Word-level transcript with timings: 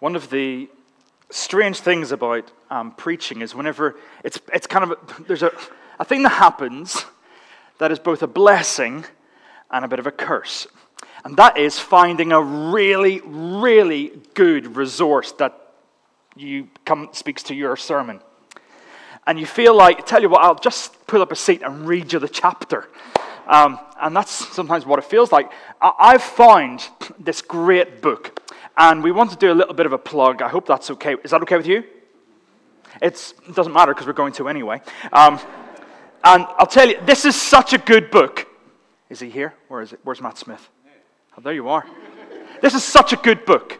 One 0.00 0.16
of 0.16 0.30
the 0.30 0.68
strange 1.30 1.80
things 1.80 2.10
about 2.10 2.50
um, 2.70 2.92
preaching 2.92 3.42
is 3.42 3.54
whenever 3.54 3.96
it's, 4.24 4.40
it's 4.52 4.66
kind 4.66 4.90
of, 4.90 5.26
there's 5.26 5.42
a, 5.42 5.52
a 5.98 6.04
thing 6.04 6.22
that 6.22 6.30
happens 6.30 7.04
that 7.78 7.92
is 7.92 7.98
both 7.98 8.22
a 8.22 8.26
blessing 8.26 9.04
and 9.70 9.84
a 9.84 9.88
bit 9.88 9.98
of 9.98 10.06
a 10.06 10.10
curse. 10.10 10.66
And 11.24 11.36
that 11.36 11.58
is 11.58 11.78
finding 11.78 12.32
a 12.32 12.42
really, 12.42 13.20
really 13.24 14.12
good 14.32 14.74
resource 14.74 15.32
that 15.32 15.74
you 16.34 16.68
come 16.86 17.10
speaks 17.12 17.42
to 17.44 17.54
your 17.54 17.76
sermon. 17.76 18.20
And 19.26 19.38
you 19.38 19.44
feel 19.44 19.76
like, 19.76 20.06
tell 20.06 20.22
you 20.22 20.30
what, 20.30 20.42
I'll 20.42 20.54
just 20.54 21.06
pull 21.06 21.20
up 21.20 21.30
a 21.30 21.36
seat 21.36 21.60
and 21.62 21.86
read 21.86 22.12
you 22.12 22.18
the 22.18 22.28
chapter. 22.28 22.88
Um, 23.46 23.78
and 24.00 24.16
that's 24.16 24.30
sometimes 24.30 24.86
what 24.86 24.98
it 24.98 25.04
feels 25.04 25.30
like. 25.30 25.52
I- 25.82 25.92
I've 25.98 26.22
found 26.22 26.88
this 27.18 27.42
great 27.42 28.00
book, 28.00 28.39
and 28.80 29.04
we 29.04 29.12
want 29.12 29.30
to 29.30 29.36
do 29.36 29.52
a 29.52 29.54
little 29.54 29.74
bit 29.74 29.84
of 29.84 29.92
a 29.92 29.98
plug. 29.98 30.40
I 30.40 30.48
hope 30.48 30.66
that's 30.66 30.90
okay. 30.92 31.14
Is 31.22 31.32
that 31.32 31.42
okay 31.42 31.58
with 31.58 31.66
you? 31.66 31.84
It's, 33.02 33.34
it 33.46 33.54
doesn't 33.54 33.74
matter 33.74 33.92
because 33.92 34.06
we're 34.06 34.14
going 34.14 34.32
to 34.34 34.48
anyway. 34.48 34.80
Um, 35.12 35.38
and 36.24 36.46
I'll 36.58 36.66
tell 36.66 36.88
you, 36.88 36.98
this 37.04 37.26
is 37.26 37.36
such 37.36 37.74
a 37.74 37.78
good 37.78 38.10
book. 38.10 38.48
Is 39.10 39.20
he 39.20 39.28
here? 39.28 39.52
Where 39.68 39.82
is 39.82 39.92
it? 39.92 40.00
Where's 40.02 40.22
Matt 40.22 40.38
Smith? 40.38 40.66
Oh, 41.36 41.42
there 41.42 41.52
you 41.52 41.68
are. 41.68 41.84
This 42.62 42.72
is 42.72 42.82
such 42.82 43.12
a 43.12 43.16
good 43.16 43.44
book. 43.44 43.78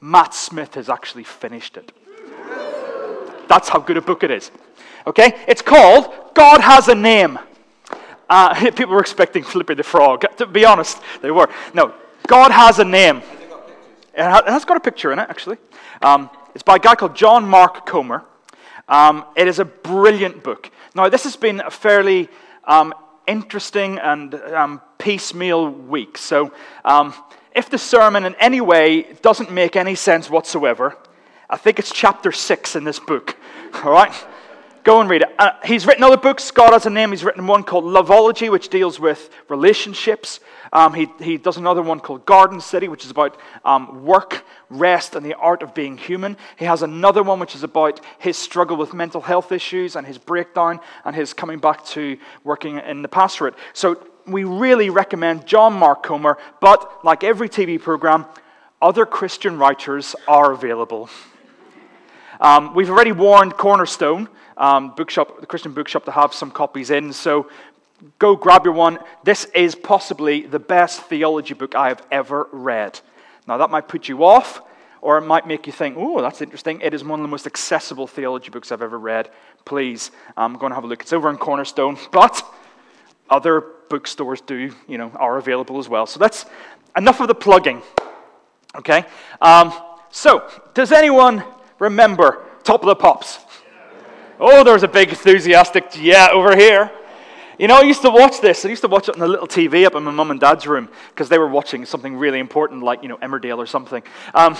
Matt 0.00 0.32
Smith 0.32 0.74
has 0.76 0.88
actually 0.88 1.24
finished 1.24 1.76
it. 1.76 1.92
That's 3.48 3.68
how 3.68 3.80
good 3.80 3.98
a 3.98 4.02
book 4.02 4.22
it 4.22 4.30
is. 4.30 4.50
Okay? 5.06 5.44
It's 5.46 5.62
called 5.62 6.10
God 6.32 6.62
Has 6.62 6.88
a 6.88 6.94
Name. 6.94 7.38
Uh, 8.30 8.54
people 8.72 8.94
were 8.94 9.00
expecting 9.00 9.42
Flippy 9.42 9.74
the 9.74 9.82
Frog. 9.82 10.24
To 10.38 10.46
be 10.46 10.64
honest, 10.64 11.02
they 11.20 11.30
were. 11.30 11.50
No, 11.74 11.92
God 12.26 12.50
Has 12.50 12.78
a 12.78 12.84
Name. 12.84 13.22
It 14.18 14.48
has 14.48 14.64
got 14.64 14.76
a 14.76 14.80
picture 14.80 15.12
in 15.12 15.20
it, 15.20 15.28
actually. 15.30 15.58
Um, 16.02 16.28
it's 16.52 16.64
by 16.64 16.74
a 16.74 16.78
guy 16.80 16.96
called 16.96 17.14
John 17.14 17.46
Mark 17.46 17.86
Comer. 17.86 18.24
Um, 18.88 19.24
it 19.36 19.46
is 19.46 19.60
a 19.60 19.64
brilliant 19.64 20.42
book. 20.42 20.72
Now, 20.96 21.08
this 21.08 21.22
has 21.22 21.36
been 21.36 21.60
a 21.60 21.70
fairly 21.70 22.28
um, 22.64 22.92
interesting 23.28 24.00
and 24.00 24.34
um, 24.34 24.82
piecemeal 24.98 25.70
week. 25.70 26.18
So, 26.18 26.52
um, 26.84 27.14
if 27.54 27.70
the 27.70 27.78
sermon 27.78 28.24
in 28.24 28.34
any 28.40 28.60
way 28.60 29.02
doesn't 29.22 29.52
make 29.52 29.76
any 29.76 29.94
sense 29.94 30.28
whatsoever, 30.28 30.98
I 31.48 31.56
think 31.56 31.78
it's 31.78 31.92
chapter 31.92 32.32
six 32.32 32.74
in 32.74 32.82
this 32.82 32.98
book. 32.98 33.36
All 33.84 33.92
right? 33.92 34.12
Go 34.88 35.02
and 35.02 35.10
read 35.10 35.20
it. 35.20 35.28
Uh, 35.38 35.50
he's 35.66 35.84
written 35.84 36.02
other 36.02 36.16
books. 36.16 36.50
God 36.50 36.72
has 36.72 36.86
a 36.86 36.88
name. 36.88 37.10
He's 37.10 37.22
written 37.22 37.46
one 37.46 37.62
called 37.62 37.84
Loveology, 37.84 38.50
which 38.50 38.70
deals 38.70 38.98
with 38.98 39.28
relationships. 39.50 40.40
Um, 40.72 40.94
he, 40.94 41.08
he 41.20 41.36
does 41.36 41.58
another 41.58 41.82
one 41.82 42.00
called 42.00 42.24
Garden 42.24 42.58
City, 42.58 42.88
which 42.88 43.04
is 43.04 43.10
about 43.10 43.38
um, 43.66 44.06
work, 44.06 44.46
rest, 44.70 45.14
and 45.14 45.26
the 45.26 45.34
art 45.34 45.62
of 45.62 45.74
being 45.74 45.98
human. 45.98 46.38
He 46.56 46.64
has 46.64 46.80
another 46.80 47.22
one 47.22 47.38
which 47.38 47.54
is 47.54 47.62
about 47.62 48.00
his 48.18 48.38
struggle 48.38 48.78
with 48.78 48.94
mental 48.94 49.20
health 49.20 49.52
issues 49.52 49.94
and 49.94 50.06
his 50.06 50.16
breakdown 50.16 50.80
and 51.04 51.14
his 51.14 51.34
coming 51.34 51.58
back 51.58 51.84
to 51.88 52.16
working 52.42 52.78
in 52.78 53.02
the 53.02 53.08
pastorate. 53.08 53.56
So 53.74 54.02
we 54.26 54.44
really 54.44 54.88
recommend 54.88 55.44
John 55.44 55.74
Mark 55.74 56.02
Comer, 56.02 56.38
but 56.62 57.04
like 57.04 57.22
every 57.22 57.50
TV 57.50 57.78
program, 57.78 58.24
other 58.80 59.04
Christian 59.04 59.58
writers 59.58 60.16
are 60.26 60.50
available. 60.52 61.10
Um, 62.40 62.74
we've 62.74 62.88
already 62.88 63.12
warned 63.12 63.54
Cornerstone 63.58 64.30
um, 64.58 64.94
bookshop, 64.94 65.40
the 65.40 65.46
Christian 65.46 65.72
bookshop, 65.72 66.04
to 66.04 66.10
have 66.10 66.34
some 66.34 66.50
copies 66.50 66.90
in. 66.90 67.12
So 67.12 67.48
go 68.18 68.36
grab 68.36 68.64
your 68.64 68.74
one. 68.74 68.98
This 69.24 69.46
is 69.46 69.74
possibly 69.74 70.42
the 70.42 70.58
best 70.58 71.02
theology 71.02 71.54
book 71.54 71.74
I 71.74 71.88
have 71.88 72.02
ever 72.10 72.48
read. 72.52 73.00
Now, 73.46 73.56
that 73.56 73.70
might 73.70 73.88
put 73.88 74.08
you 74.08 74.24
off, 74.24 74.60
or 75.00 75.16
it 75.18 75.22
might 75.22 75.46
make 75.46 75.66
you 75.66 75.72
think, 75.72 75.96
oh, 75.98 76.20
that's 76.20 76.42
interesting. 76.42 76.80
It 76.80 76.92
is 76.92 77.02
one 77.02 77.20
of 77.20 77.24
the 77.24 77.30
most 77.30 77.46
accessible 77.46 78.06
theology 78.06 78.50
books 78.50 78.70
I've 78.70 78.82
ever 78.82 78.98
read. 78.98 79.30
Please, 79.64 80.10
I'm 80.36 80.54
um, 80.54 80.60
going 80.60 80.70
to 80.70 80.74
have 80.74 80.84
a 80.84 80.86
look. 80.86 81.02
It's 81.02 81.12
over 81.12 81.30
in 81.30 81.38
Cornerstone, 81.38 81.96
but 82.12 82.44
other 83.30 83.64
bookstores 83.88 84.40
do, 84.40 84.74
you 84.86 84.98
know, 84.98 85.10
are 85.16 85.38
available 85.38 85.78
as 85.78 85.88
well. 85.88 86.06
So 86.06 86.18
that's 86.18 86.44
enough 86.96 87.20
of 87.20 87.28
the 87.28 87.34
plugging. 87.34 87.82
Okay? 88.74 89.04
Um, 89.40 89.72
so, 90.10 90.48
does 90.74 90.92
anyone 90.92 91.44
remember 91.78 92.44
Top 92.64 92.82
of 92.82 92.86
the 92.86 92.96
Pops? 92.96 93.38
Oh, 94.40 94.62
there 94.62 94.74
was 94.74 94.84
a 94.84 94.88
big 94.88 95.08
enthusiastic 95.08 95.96
yeah 95.96 96.28
over 96.32 96.56
here. 96.56 96.92
You 97.58 97.66
know, 97.66 97.76
I 97.76 97.82
used 97.82 98.02
to 98.02 98.10
watch 98.10 98.40
this. 98.40 98.64
I 98.64 98.68
used 98.68 98.82
to 98.82 98.88
watch 98.88 99.08
it 99.08 99.14
on 99.14 99.18
the 99.18 99.26
little 99.26 99.48
TV 99.48 99.84
up 99.84 99.96
in 99.96 100.04
my 100.04 100.12
mum 100.12 100.30
and 100.30 100.38
dad's 100.38 100.64
room 100.64 100.88
because 101.08 101.28
they 101.28 101.38
were 101.38 101.48
watching 101.48 101.84
something 101.84 102.16
really 102.16 102.38
important 102.38 102.84
like, 102.84 103.02
you 103.02 103.08
know, 103.08 103.16
Emmerdale 103.16 103.58
or 103.58 103.66
something. 103.66 104.00
Um, 104.32 104.56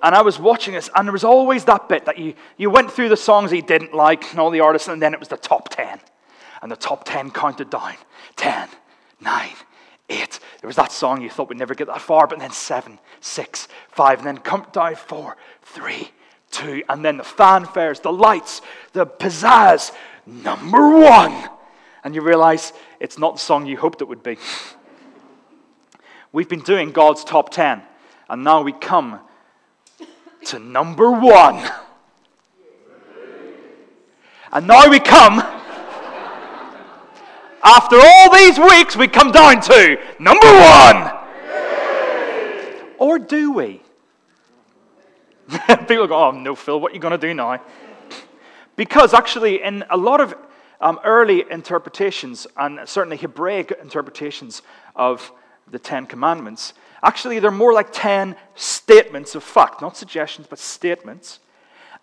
and 0.00 0.14
I 0.14 0.22
was 0.22 0.38
watching 0.38 0.74
this, 0.74 0.88
and 0.94 1.08
there 1.08 1.12
was 1.12 1.24
always 1.24 1.64
that 1.64 1.88
bit 1.88 2.04
that 2.04 2.18
you, 2.18 2.34
you 2.56 2.70
went 2.70 2.92
through 2.92 3.08
the 3.08 3.16
songs 3.16 3.50
he 3.50 3.60
didn't 3.60 3.92
like 3.92 4.30
and 4.30 4.38
all 4.38 4.50
the 4.50 4.60
artists, 4.60 4.86
and 4.86 5.02
then 5.02 5.12
it 5.12 5.18
was 5.18 5.28
the 5.28 5.36
top 5.36 5.70
10. 5.70 6.00
And 6.62 6.70
the 6.70 6.76
top 6.76 7.04
10 7.04 7.32
counted 7.32 7.68
down 7.68 7.94
10, 8.36 8.68
9, 9.20 9.48
8. 10.08 10.40
There 10.60 10.68
was 10.68 10.76
that 10.76 10.92
song 10.92 11.20
you 11.20 11.30
thought 11.30 11.48
would 11.48 11.58
never 11.58 11.74
get 11.74 11.88
that 11.88 12.00
far, 12.00 12.28
but 12.28 12.38
then 12.38 12.52
7, 12.52 12.98
6, 13.20 13.68
5, 13.88 14.18
and 14.18 14.26
then 14.26 14.38
come 14.38 14.66
down 14.72 14.94
4, 14.94 15.36
3, 15.62 16.10
two, 16.50 16.82
and 16.88 17.04
then 17.04 17.16
the 17.16 17.24
fanfares, 17.24 18.02
the 18.02 18.12
lights, 18.12 18.62
the 18.92 19.06
pizzazz, 19.06 19.92
number 20.26 20.96
one. 20.98 21.48
And 22.02 22.14
you 22.14 22.22
realize 22.22 22.72
it's 22.98 23.18
not 23.18 23.34
the 23.34 23.40
song 23.40 23.66
you 23.66 23.76
hoped 23.76 24.00
it 24.02 24.08
would 24.08 24.22
be. 24.22 24.38
We've 26.32 26.48
been 26.48 26.60
doing 26.60 26.92
God's 26.92 27.24
top 27.24 27.50
10, 27.50 27.82
and 28.28 28.44
now 28.44 28.62
we 28.62 28.72
come 28.72 29.20
to 30.46 30.58
number 30.58 31.10
one. 31.10 31.70
And 34.52 34.66
now 34.66 34.88
we 34.88 34.98
come, 34.98 35.38
after 37.62 37.96
all 37.96 38.34
these 38.34 38.58
weeks, 38.58 38.96
we 38.96 39.06
come 39.06 39.30
down 39.30 39.60
to 39.60 39.98
number 40.18 40.46
one. 40.46 41.12
Or 42.98 43.18
do 43.18 43.52
we? 43.52 43.82
People 45.88 46.06
go, 46.06 46.28
oh, 46.28 46.30
no, 46.30 46.54
Phil, 46.54 46.78
what 46.78 46.92
are 46.92 46.94
you 46.94 47.00
going 47.00 47.18
to 47.18 47.18
do 47.18 47.34
now? 47.34 47.60
Because 48.76 49.14
actually, 49.14 49.62
in 49.62 49.84
a 49.90 49.96
lot 49.96 50.20
of 50.20 50.34
um, 50.80 51.00
early 51.04 51.44
interpretations, 51.50 52.46
and 52.56 52.80
certainly 52.88 53.16
Hebraic 53.16 53.72
interpretations 53.82 54.62
of 54.94 55.32
the 55.70 55.78
Ten 55.78 56.06
Commandments, 56.06 56.74
actually, 57.02 57.40
they're 57.40 57.50
more 57.50 57.72
like 57.72 57.88
ten 57.92 58.36
statements 58.54 59.34
of 59.34 59.42
fact, 59.42 59.82
not 59.82 59.96
suggestions, 59.96 60.46
but 60.48 60.58
statements. 60.58 61.40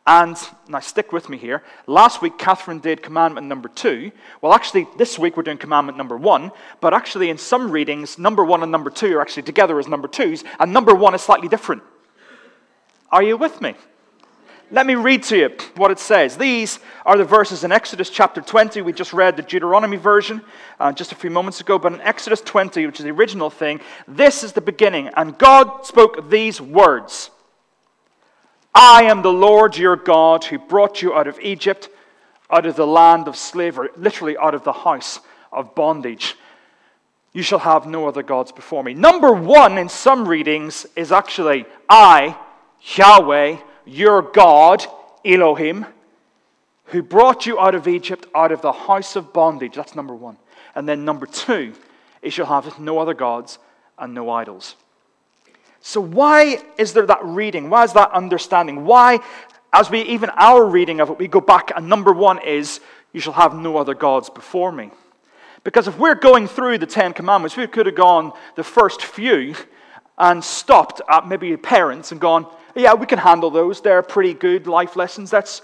And 0.06 0.38
now, 0.70 0.80
stick 0.80 1.12
with 1.12 1.28
me 1.28 1.38
here. 1.38 1.64
Last 1.86 2.22
week, 2.22 2.38
Catherine 2.38 2.80
did 2.80 3.04
commandment 3.04 3.48
number 3.48 3.68
two. 3.68 4.12
Well, 4.42 4.54
actually, 4.54 4.88
this 4.98 5.20
week 5.20 5.36
we're 5.36 5.44
doing 5.44 5.58
commandment 5.58 5.98
number 5.98 6.16
one. 6.16 6.52
But 6.80 6.94
actually, 6.94 7.30
in 7.30 7.38
some 7.38 7.72
readings, 7.72 8.18
number 8.18 8.44
one 8.46 8.64
and 8.64 8.72
number 8.72 8.90
two 8.90 9.18
are 9.18 9.22
actually 9.22 9.44
together 9.44 9.78
as 9.80 9.88
number 9.88 10.08
twos, 10.08 10.46
and 10.60 10.72
number 10.72 10.96
one 10.96 11.14
is 11.14 11.22
slightly 11.22 11.50
different. 11.50 11.84
Are 13.12 13.24
you 13.24 13.38
with 13.38 13.62
me? 13.62 13.76
Let 14.70 14.86
me 14.86 14.96
read 14.96 15.24
to 15.24 15.38
you 15.38 15.50
what 15.78 15.92
it 15.92 16.00
says. 16.00 16.36
These 16.36 16.80
are 17.06 17.18
the 17.18 17.24
verses 17.24 17.64
in 17.64 17.72
Exodus 17.72 18.10
chapter 18.10 18.42
20. 18.42 18.82
We 18.82 18.92
just 18.92 19.14
read 19.14 19.38
the 19.38 19.42
Deuteronomy 19.42 19.96
version 19.96 20.42
uh, 20.78 20.92
just 20.92 21.14
a 21.14 21.16
few 21.16 21.30
moments 21.30 21.62
ago, 21.62 21.80
but 21.80 21.94
in 21.94 22.02
Exodus 22.02 22.42
20, 22.42 22.86
which 22.86 23.00
is 23.00 23.06
the 23.06 23.12
original 23.12 23.50
thing, 23.50 23.80
this 24.10 24.44
is 24.44 24.52
the 24.52 24.60
beginning. 24.60 25.08
And 25.16 25.38
God 25.38 25.86
spoke 25.86 26.30
these 26.30 26.60
words 26.60 27.30
I 28.76 29.04
am 29.04 29.22
the 29.22 29.32
Lord 29.32 29.78
your 29.78 29.96
God 29.96 30.44
who 30.44 30.60
brought 30.60 31.02
you 31.02 31.14
out 31.14 31.28
of 31.28 31.40
Egypt, 31.40 31.88
out 32.52 32.66
of 32.66 32.76
the 32.76 32.86
land 32.86 33.30
of 33.30 33.38
slavery, 33.38 33.88
literally 33.96 34.38
out 34.38 34.54
of 34.54 34.66
the 34.66 34.74
house 34.74 35.22
of 35.54 35.76
bondage. 35.76 36.36
You 37.32 37.42
shall 37.42 37.60
have 37.60 37.88
no 37.88 38.06
other 38.06 38.22
gods 38.22 38.52
before 38.52 38.84
me. 38.84 38.94
Number 38.94 39.32
one 39.32 39.78
in 39.78 39.88
some 39.88 40.28
readings 40.28 40.86
is 40.98 41.14
actually 41.14 41.66
I 41.88 42.38
Yahweh, 42.82 43.58
your 43.86 44.22
God, 44.22 44.86
Elohim, 45.26 45.86
who 46.86 47.02
brought 47.02 47.46
you 47.46 47.60
out 47.60 47.76
of 47.76 47.88
Egypt, 47.88 48.26
out 48.34 48.52
of 48.52 48.62
the 48.62 48.72
house 48.72 49.16
of 49.16 49.34
bondage. 49.34 49.76
That's 49.76 49.96
number 49.96 50.16
one. 50.16 50.38
And 50.76 50.88
then 50.88 51.06
number 51.06 51.26
two 51.26 51.74
is 52.22 52.38
you'll 52.38 52.48
have 52.48 52.80
no 52.80 53.00
other 53.00 53.14
gods 53.14 53.60
and 53.98 54.14
no 54.14 54.30
idols. 54.30 54.76
So, 55.82 56.02
why 56.02 56.64
is 56.78 56.94
there 56.94 57.06
that 57.06 57.24
reading? 57.24 57.70
Why 57.70 57.84
is 57.84 57.94
that 57.94 58.12
understanding? 58.12 58.86
Why, 58.86 59.20
as 59.72 59.90
we 59.90 60.02
even 60.02 60.30
our 60.32 60.66
reading 60.66 61.00
of 61.00 61.10
it, 61.10 61.20
we 61.20 61.28
go 61.28 61.42
back 61.42 61.72
and 61.76 61.88
number 61.88 62.12
one 62.12 62.40
is, 62.44 62.80
you 63.14 63.20
shall 63.20 63.34
have 63.34 63.56
no 63.56 63.78
other 63.78 63.94
gods 63.94 64.30
before 64.30 64.72
me. 64.72 64.92
Because 65.64 65.88
if 65.88 65.98
we're 65.98 66.16
going 66.16 66.48
through 66.48 66.78
the 66.78 66.86
Ten 66.86 67.14
Commandments, 67.14 67.58
we 67.58 67.68
could 67.68 67.86
have 67.86 67.96
gone 67.96 68.34
the 68.56 68.64
first 68.64 69.02
few 69.02 69.56
and 70.18 70.44
stopped 70.44 71.02
at 71.10 71.28
maybe 71.28 71.56
parents 71.58 72.12
and 72.12 72.20
gone, 72.20 72.48
yeah, 72.82 72.94
we 72.94 73.06
can 73.06 73.20
handle 73.20 73.50
those. 73.50 73.82
They're 73.82 74.02
pretty 74.02 74.34
good 74.34 74.68
life 74.68 74.96
lessons. 74.96 75.34
Let's, 75.34 75.62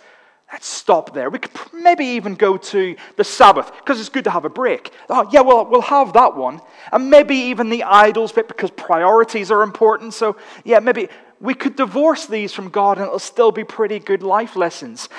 let's 0.52 0.68
stop 0.68 1.14
there. 1.14 1.30
We 1.30 1.40
could 1.40 1.52
maybe 1.74 2.06
even 2.06 2.36
go 2.36 2.58
to 2.58 2.96
the 3.18 3.24
Sabbath 3.24 3.72
because 3.78 4.00
it's 4.00 4.10
good 4.10 4.24
to 4.24 4.32
have 4.32 4.46
a 4.46 4.50
break. 4.50 4.92
Oh, 5.10 5.30
yeah, 5.32 5.42
well, 5.42 5.66
we'll 5.66 5.82
have 5.82 6.14
that 6.14 6.36
one. 6.36 6.62
And 6.92 7.10
maybe 7.10 7.36
even 7.36 7.70
the 7.70 7.84
idols 7.84 8.32
bit 8.32 8.48
because 8.48 8.72
priorities 8.72 9.52
are 9.52 9.64
important. 9.64 10.14
So, 10.14 10.38
yeah, 10.64 10.80
maybe 10.80 11.10
We 11.44 11.54
could 11.54 11.76
divorce 11.76 12.26
these 12.26 12.54
from 12.54 12.70
God 12.70 12.98
and 12.98 13.06
it'll 13.06 13.20
still 13.20 13.52
be 13.52 13.66
pretty 13.66 14.00
good 14.00 14.24
life 14.24 14.56
lessons. 14.56 15.10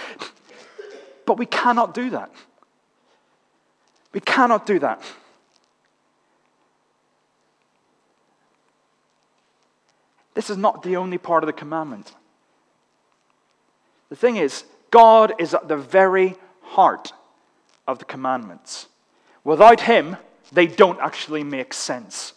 But 1.27 1.37
we 1.37 1.45
cannot 1.45 1.93
do 1.93 2.09
that. 2.11 2.31
We 4.15 4.21
cannot 4.21 4.65
do 4.65 4.79
that. 4.79 5.03
This 10.35 10.51
is 10.51 10.57
not 10.57 10.83
the 10.83 10.97
only 10.97 11.19
part 11.19 11.43
of 11.43 11.47
the 11.47 11.53
commandment. 11.53 12.13
The 14.11 14.17
thing 14.17 14.37
is, 14.37 14.65
God 14.91 15.35
is 15.39 15.55
at 15.55 15.69
the 15.69 15.77
very 15.77 16.37
heart 16.63 17.13
of 17.87 17.99
the 17.99 18.05
commandments. 18.05 18.87
Without 19.45 19.81
Him, 19.81 20.17
they 20.53 20.67
don't 20.67 21.01
actually 21.01 21.45
make 21.45 21.73
sense. 21.73 22.33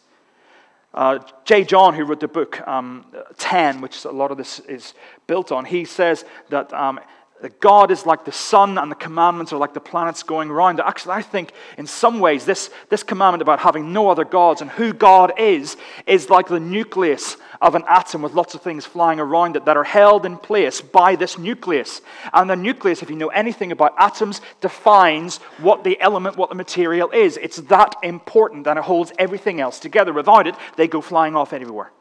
Uh, 0.93 1.19
J. 1.45 1.63
John, 1.63 1.93
who 1.93 2.03
wrote 2.03 2.19
the 2.19 2.27
book 2.27 2.65
um, 2.67 3.05
10, 3.37 3.81
which 3.81 4.03
a 4.05 4.11
lot 4.11 4.31
of 4.31 4.37
this 4.37 4.59
is 4.61 4.93
built 5.27 5.51
on, 5.51 5.65
he 5.65 5.85
says 5.85 6.25
that 6.49 6.73
um, 6.73 6.99
that 7.41 7.59
God 7.59 7.91
is 7.91 8.05
like 8.05 8.25
the 8.25 8.31
sun 8.31 8.77
and 8.77 8.91
the 8.91 8.95
commandments 8.95 9.53
are 9.53 9.57
like 9.57 9.73
the 9.73 9.79
planets 9.79 10.23
going 10.23 10.49
around. 10.49 10.79
Actually, 10.79 11.15
I 11.15 11.21
think 11.21 11.51
in 11.77 11.85
some 11.85 12.19
ways 12.19 12.45
this, 12.45 12.69
this 12.89 13.03
commandment 13.03 13.41
about 13.41 13.59
having 13.59 13.93
no 13.93 14.09
other 14.09 14.25
gods 14.25 14.61
and 14.61 14.69
who 14.71 14.93
God 14.93 15.33
is 15.37 15.77
is 16.05 16.29
like 16.29 16.47
the 16.47 16.59
nucleus 16.59 17.37
of 17.61 17.75
an 17.75 17.83
atom 17.87 18.21
with 18.21 18.33
lots 18.33 18.55
of 18.55 18.61
things 18.61 18.85
flying 18.85 19.19
around 19.19 19.55
it 19.55 19.65
that 19.65 19.77
are 19.77 19.83
held 19.83 20.25
in 20.25 20.37
place 20.37 20.81
by 20.81 21.15
this 21.15 21.37
nucleus. 21.37 22.01
And 22.33 22.49
the 22.49 22.55
nucleus, 22.55 23.01
if 23.01 23.09
you 23.09 23.15
know 23.15 23.29
anything 23.29 23.71
about 23.71 23.93
atoms, 23.97 24.41
defines 24.61 25.37
what 25.59 25.83
the 25.83 25.99
element, 26.01 26.37
what 26.37 26.49
the 26.49 26.55
material 26.55 27.09
is. 27.11 27.37
It's 27.37 27.57
that 27.57 27.95
important 28.03 28.67
and 28.67 28.79
it 28.79 28.85
holds 28.85 29.11
everything 29.17 29.59
else 29.59 29.79
together. 29.79 30.13
Without 30.13 30.47
it, 30.47 30.55
they 30.75 30.87
go 30.87 31.01
flying 31.01 31.35
off 31.35 31.53
everywhere. 31.53 31.91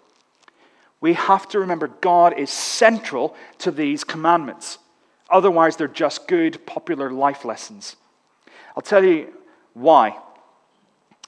We 1.00 1.12
have 1.12 1.48
to 1.50 1.60
remember 1.60 1.88
God 1.88 2.38
is 2.38 2.50
central 2.50 3.36
to 3.58 3.70
these 3.70 4.02
commandments. 4.02 4.78
Otherwise, 5.30 5.76
they're 5.76 5.88
just 5.88 6.28
good, 6.28 6.64
popular 6.66 7.10
life 7.10 7.44
lessons. 7.44 7.96
I'll 8.76 8.82
tell 8.82 9.04
you 9.04 9.32
why. 9.74 10.16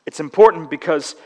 It's 0.06 0.20
important 0.20 0.70
because 0.70 1.16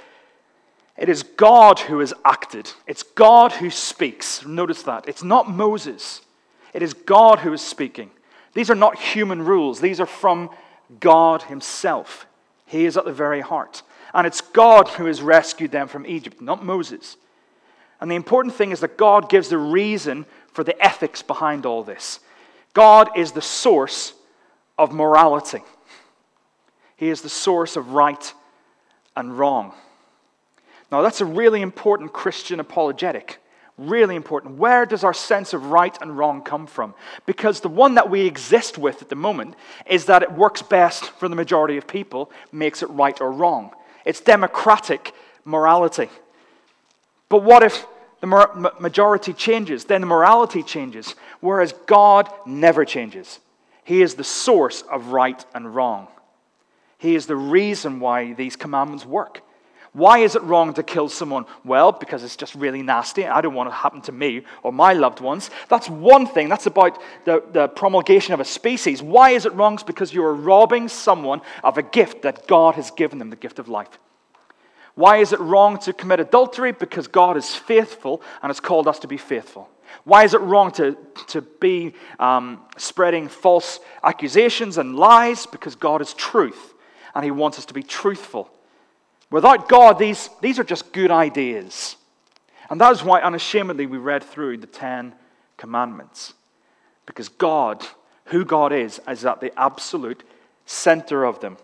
it 0.96 1.08
is 1.08 1.22
God 1.22 1.78
who 1.80 2.00
has 2.00 2.12
acted, 2.24 2.70
it's 2.86 3.02
God 3.02 3.52
who 3.52 3.70
speaks. 3.70 4.44
Notice 4.44 4.82
that. 4.84 5.08
It's 5.08 5.22
not 5.22 5.50
Moses, 5.50 6.20
it 6.72 6.82
is 6.82 6.94
God 6.94 7.40
who 7.40 7.52
is 7.52 7.62
speaking. 7.62 8.10
These 8.54 8.70
are 8.70 8.74
not 8.74 8.98
human 8.98 9.42
rules, 9.42 9.80
these 9.80 10.00
are 10.00 10.06
from 10.06 10.50
God 11.00 11.42
Himself. 11.42 12.26
He 12.66 12.86
is 12.86 12.96
at 12.96 13.04
the 13.04 13.12
very 13.12 13.40
heart. 13.40 13.82
And 14.14 14.26
it's 14.26 14.40
God 14.40 14.88
who 14.88 15.06
has 15.06 15.22
rescued 15.22 15.72
them 15.72 15.88
from 15.88 16.06
Egypt, 16.06 16.40
not 16.40 16.64
Moses. 16.64 17.16
And 18.00 18.10
the 18.10 18.14
important 18.14 18.54
thing 18.54 18.72
is 18.72 18.80
that 18.80 18.98
God 18.98 19.28
gives 19.30 19.48
the 19.48 19.58
reason 19.58 20.26
for 20.52 20.64
the 20.64 20.82
ethics 20.82 21.22
behind 21.22 21.64
all 21.64 21.82
this. 21.82 22.20
God 22.74 23.16
is 23.16 23.32
the 23.32 23.42
source 23.42 24.14
of 24.78 24.92
morality, 24.92 25.62
He 26.96 27.08
is 27.08 27.22
the 27.22 27.28
source 27.28 27.76
of 27.76 27.92
right 27.92 28.32
and 29.16 29.38
wrong. 29.38 29.74
Now, 30.90 31.00
that's 31.00 31.22
a 31.22 31.26
really 31.26 31.62
important 31.62 32.12
Christian 32.12 32.60
apologetic. 32.60 33.38
Really 33.78 34.14
important. 34.14 34.58
Where 34.58 34.84
does 34.84 35.02
our 35.02 35.14
sense 35.14 35.54
of 35.54 35.66
right 35.66 35.96
and 36.02 36.16
wrong 36.16 36.42
come 36.42 36.66
from? 36.66 36.94
Because 37.24 37.60
the 37.60 37.70
one 37.70 37.94
that 37.94 38.10
we 38.10 38.26
exist 38.26 38.76
with 38.76 39.00
at 39.00 39.08
the 39.08 39.16
moment 39.16 39.54
is 39.86 40.04
that 40.04 40.22
it 40.22 40.30
works 40.30 40.60
best 40.60 41.10
for 41.12 41.28
the 41.28 41.34
majority 41.34 41.78
of 41.78 41.86
people, 41.86 42.30
makes 42.52 42.82
it 42.82 42.90
right 42.90 43.18
or 43.18 43.32
wrong. 43.32 43.70
It's 44.04 44.20
democratic 44.20 45.14
morality. 45.46 46.10
But 47.30 47.42
what 47.42 47.62
if 47.62 47.86
the 48.22 48.72
majority 48.78 49.32
changes, 49.32 49.84
then 49.84 50.00
the 50.00 50.06
morality 50.06 50.62
changes, 50.62 51.16
whereas 51.40 51.74
God 51.86 52.30
never 52.46 52.84
changes. 52.84 53.40
He 53.82 54.00
is 54.00 54.14
the 54.14 54.24
source 54.24 54.82
of 54.82 55.08
right 55.08 55.44
and 55.54 55.74
wrong. 55.74 56.06
He 56.98 57.16
is 57.16 57.26
the 57.26 57.34
reason 57.34 57.98
why 57.98 58.32
these 58.34 58.54
commandments 58.54 59.04
work. 59.04 59.42
Why 59.92 60.20
is 60.20 60.36
it 60.36 60.42
wrong 60.42 60.72
to 60.74 60.84
kill 60.84 61.08
someone? 61.08 61.46
Well, 61.64 61.90
because 61.90 62.22
it's 62.22 62.36
just 62.36 62.54
really 62.54 62.80
nasty. 62.80 63.26
I 63.26 63.40
don't 63.40 63.54
want 63.54 63.68
it 63.68 63.72
to 63.72 63.76
happen 63.76 64.00
to 64.02 64.12
me 64.12 64.44
or 64.62 64.72
my 64.72 64.92
loved 64.92 65.18
ones. 65.18 65.50
That's 65.68 65.90
one 65.90 66.26
thing. 66.26 66.48
That's 66.48 66.66
about 66.66 67.02
the, 67.24 67.42
the 67.52 67.68
promulgation 67.68 68.34
of 68.34 68.40
a 68.40 68.44
species. 68.44 69.02
Why 69.02 69.30
is 69.30 69.46
it 69.46 69.52
wrong? 69.52 69.74
It's 69.74 69.82
because 69.82 70.14
you 70.14 70.24
are 70.24 70.34
robbing 70.34 70.88
someone 70.88 71.42
of 71.64 71.76
a 71.76 71.82
gift 71.82 72.22
that 72.22 72.46
God 72.46 72.76
has 72.76 72.92
given 72.92 73.18
them, 73.18 73.30
the 73.30 73.36
gift 73.36 73.58
of 73.58 73.68
life. 73.68 73.98
Why 74.94 75.18
is 75.18 75.32
it 75.32 75.40
wrong 75.40 75.78
to 75.80 75.92
commit 75.92 76.20
adultery? 76.20 76.72
Because 76.72 77.08
God 77.08 77.36
is 77.36 77.54
faithful 77.54 78.22
and 78.42 78.50
has 78.50 78.60
called 78.60 78.86
us 78.86 78.98
to 79.00 79.08
be 79.08 79.16
faithful. 79.16 79.68
Why 80.04 80.24
is 80.24 80.34
it 80.34 80.40
wrong 80.40 80.70
to, 80.72 80.96
to 81.28 81.42
be 81.42 81.94
um, 82.18 82.60
spreading 82.76 83.28
false 83.28 83.80
accusations 84.02 84.78
and 84.78 84.96
lies? 84.96 85.46
Because 85.46 85.76
God 85.76 86.00
is 86.00 86.14
truth 86.14 86.74
and 87.14 87.24
He 87.24 87.30
wants 87.30 87.58
us 87.58 87.66
to 87.66 87.74
be 87.74 87.82
truthful. 87.82 88.50
Without 89.30 89.68
God, 89.68 89.98
these, 89.98 90.28
these 90.40 90.58
are 90.58 90.64
just 90.64 90.92
good 90.92 91.10
ideas. 91.10 91.96
And 92.68 92.80
that 92.80 92.92
is 92.92 93.02
why, 93.02 93.20
unashamedly, 93.20 93.86
we 93.86 93.98
read 93.98 94.22
through 94.22 94.58
the 94.58 94.66
Ten 94.66 95.14
Commandments. 95.56 96.34
Because 97.06 97.28
God, 97.28 97.84
who 98.26 98.44
God 98.44 98.72
is, 98.72 99.00
is 99.08 99.24
at 99.24 99.40
the 99.40 99.58
absolute 99.58 100.22
center 100.66 101.24
of 101.24 101.40
them. 101.40 101.56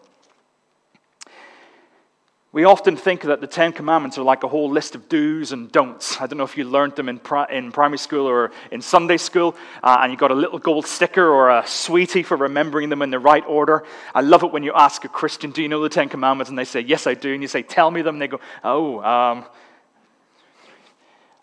We 2.51 2.65
often 2.65 2.97
think 2.97 3.23
that 3.23 3.43
the 3.43 3.47
Ten 3.47 3.75
Commandments 3.75 4.17
are 4.17 4.23
like 4.23 4.43
a 4.43 4.49
whole 4.49 4.71
list 4.71 4.95
of 4.95 5.07
do's 5.11 5.53
and 5.53 5.71
don'ts. 5.71 6.19
I 6.19 6.27
don't 6.27 6.39
know 6.39 6.45
if 6.45 6.57
you 6.57 6.65
learned 6.65 6.97
them 6.97 7.11
in, 7.11 7.19
pri- 7.19 7.47
in 7.51 7.73
primary 7.73 7.99
school 7.99 8.27
or 8.27 8.53
in 8.73 8.81
Sunday 8.81 9.19
school, 9.19 9.55
uh, 9.83 9.99
and 10.01 10.11
you 10.11 10.17
got 10.17 10.31
a 10.31 10.35
little 10.35 10.59
gold 10.59 10.87
sticker 10.87 11.29
or 11.29 11.51
a 11.51 11.67
sweetie 11.67 12.23
for 12.23 12.39
remembering 12.39 12.89
them 12.89 13.03
in 13.03 13.11
the 13.11 13.19
right 13.19 13.45
order. 13.47 13.85
I 14.15 14.23
love 14.23 14.45
it 14.45 14.51
when 14.51 14.63
you 14.63 14.73
ask 14.73 15.05
a 15.05 15.09
Christian, 15.09 15.51
Do 15.51 15.61
you 15.61 15.69
know 15.69 15.83
the 15.83 15.91
Ten 15.91 16.09
Commandments? 16.09 16.49
And 16.49 16.59
they 16.59 16.65
say, 16.65 16.81
Yes, 16.81 17.07
I 17.07 17.13
do. 17.13 17.35
And 17.35 17.43
you 17.43 17.49
say, 17.49 17.63
Tell 17.63 17.91
me 17.91 18.01
them. 18.01 18.15
And 18.15 18.23
they 18.23 18.29
go, 18.29 18.41
Oh, 18.65 19.01
um, 19.01 19.45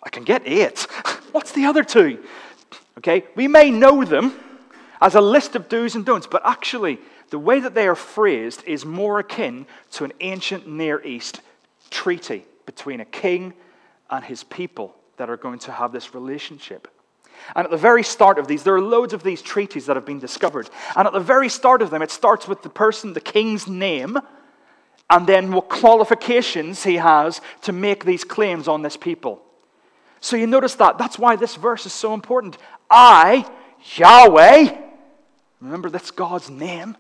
I 0.02 0.10
can 0.10 0.24
get 0.24 0.42
eight. 0.46 0.80
What's 1.34 1.52
the 1.52 1.66
other 1.66 1.84
two? 1.84 2.24
Okay, 2.98 3.26
we 3.36 3.48
may 3.48 3.70
know 3.70 4.04
them 4.06 4.34
as 5.00 5.14
a 5.14 5.22
list 5.22 5.56
of 5.56 5.70
do's 5.70 5.94
and 5.94 6.04
don'ts, 6.04 6.26
but 6.26 6.42
actually, 6.44 6.98
the 7.30 7.40
way 7.40 7.60
that 7.60 7.74
they 7.74 7.88
are 7.88 7.96
phrased 7.96 8.64
is 8.66 8.86
more 8.86 9.20
akin 9.20 9.66
to 9.92 10.04
an 10.04 10.14
ancient 10.20 10.68
Near 10.68 11.04
East 11.04 11.42
treaty 11.90 12.46
between 12.66 13.00
a 13.00 13.06
king 13.06 13.54
and 14.10 14.24
his 14.24 14.44
people 14.44 14.96
that 15.18 15.30
are 15.30 15.38
going 15.38 15.60
to 15.60 15.72
have 15.72 15.92
this 15.92 16.14
relationship. 16.14 16.88
And 17.56 17.66
at 17.66 17.72
the 17.72 17.78
very 17.78 18.04
start 18.04 18.40
of 18.40 18.48
these, 18.48 18.64
there 18.64 18.76
are 18.76 18.82
loads 18.82 19.14
of 19.14 19.24
these 19.24 19.42
treaties 19.42 19.86
that 19.86 19.96
have 19.96 20.06
been 20.06 20.20
discovered. 20.20 20.70
And 20.96 21.08
at 21.08 21.14
the 21.14 21.20
very 21.20 21.50
start 21.50 21.82
of 21.82 21.90
them, 21.90 22.02
it 22.02 22.12
starts 22.12 22.48
with 22.48 22.64
the 22.64 22.70
person, 22.70 23.14
the 23.14 23.22
king's 23.22 23.68
name, 23.68 24.18
and 25.10 25.28
then 25.28 25.52
what 25.52 25.70
qualifications 25.70 26.84
he 26.84 26.96
has 26.96 27.42
to 27.62 27.72
make 27.72 28.06
these 28.06 28.24
claims 28.24 28.68
on 28.68 28.82
this 28.82 28.98
people. 28.98 29.42
So 30.20 30.36
you 30.36 30.48
notice 30.48 30.76
that. 30.76 30.98
That's 30.98 31.20
why 31.20 31.36
this 31.36 31.56
verse 31.56 31.86
is 31.86 31.94
so 31.94 32.14
important. 32.14 32.58
I, 32.90 33.50
Yahweh, 33.96 34.76
remember 35.62 35.90
that's 35.90 36.12
God's 36.12 36.50
name. 36.50 36.98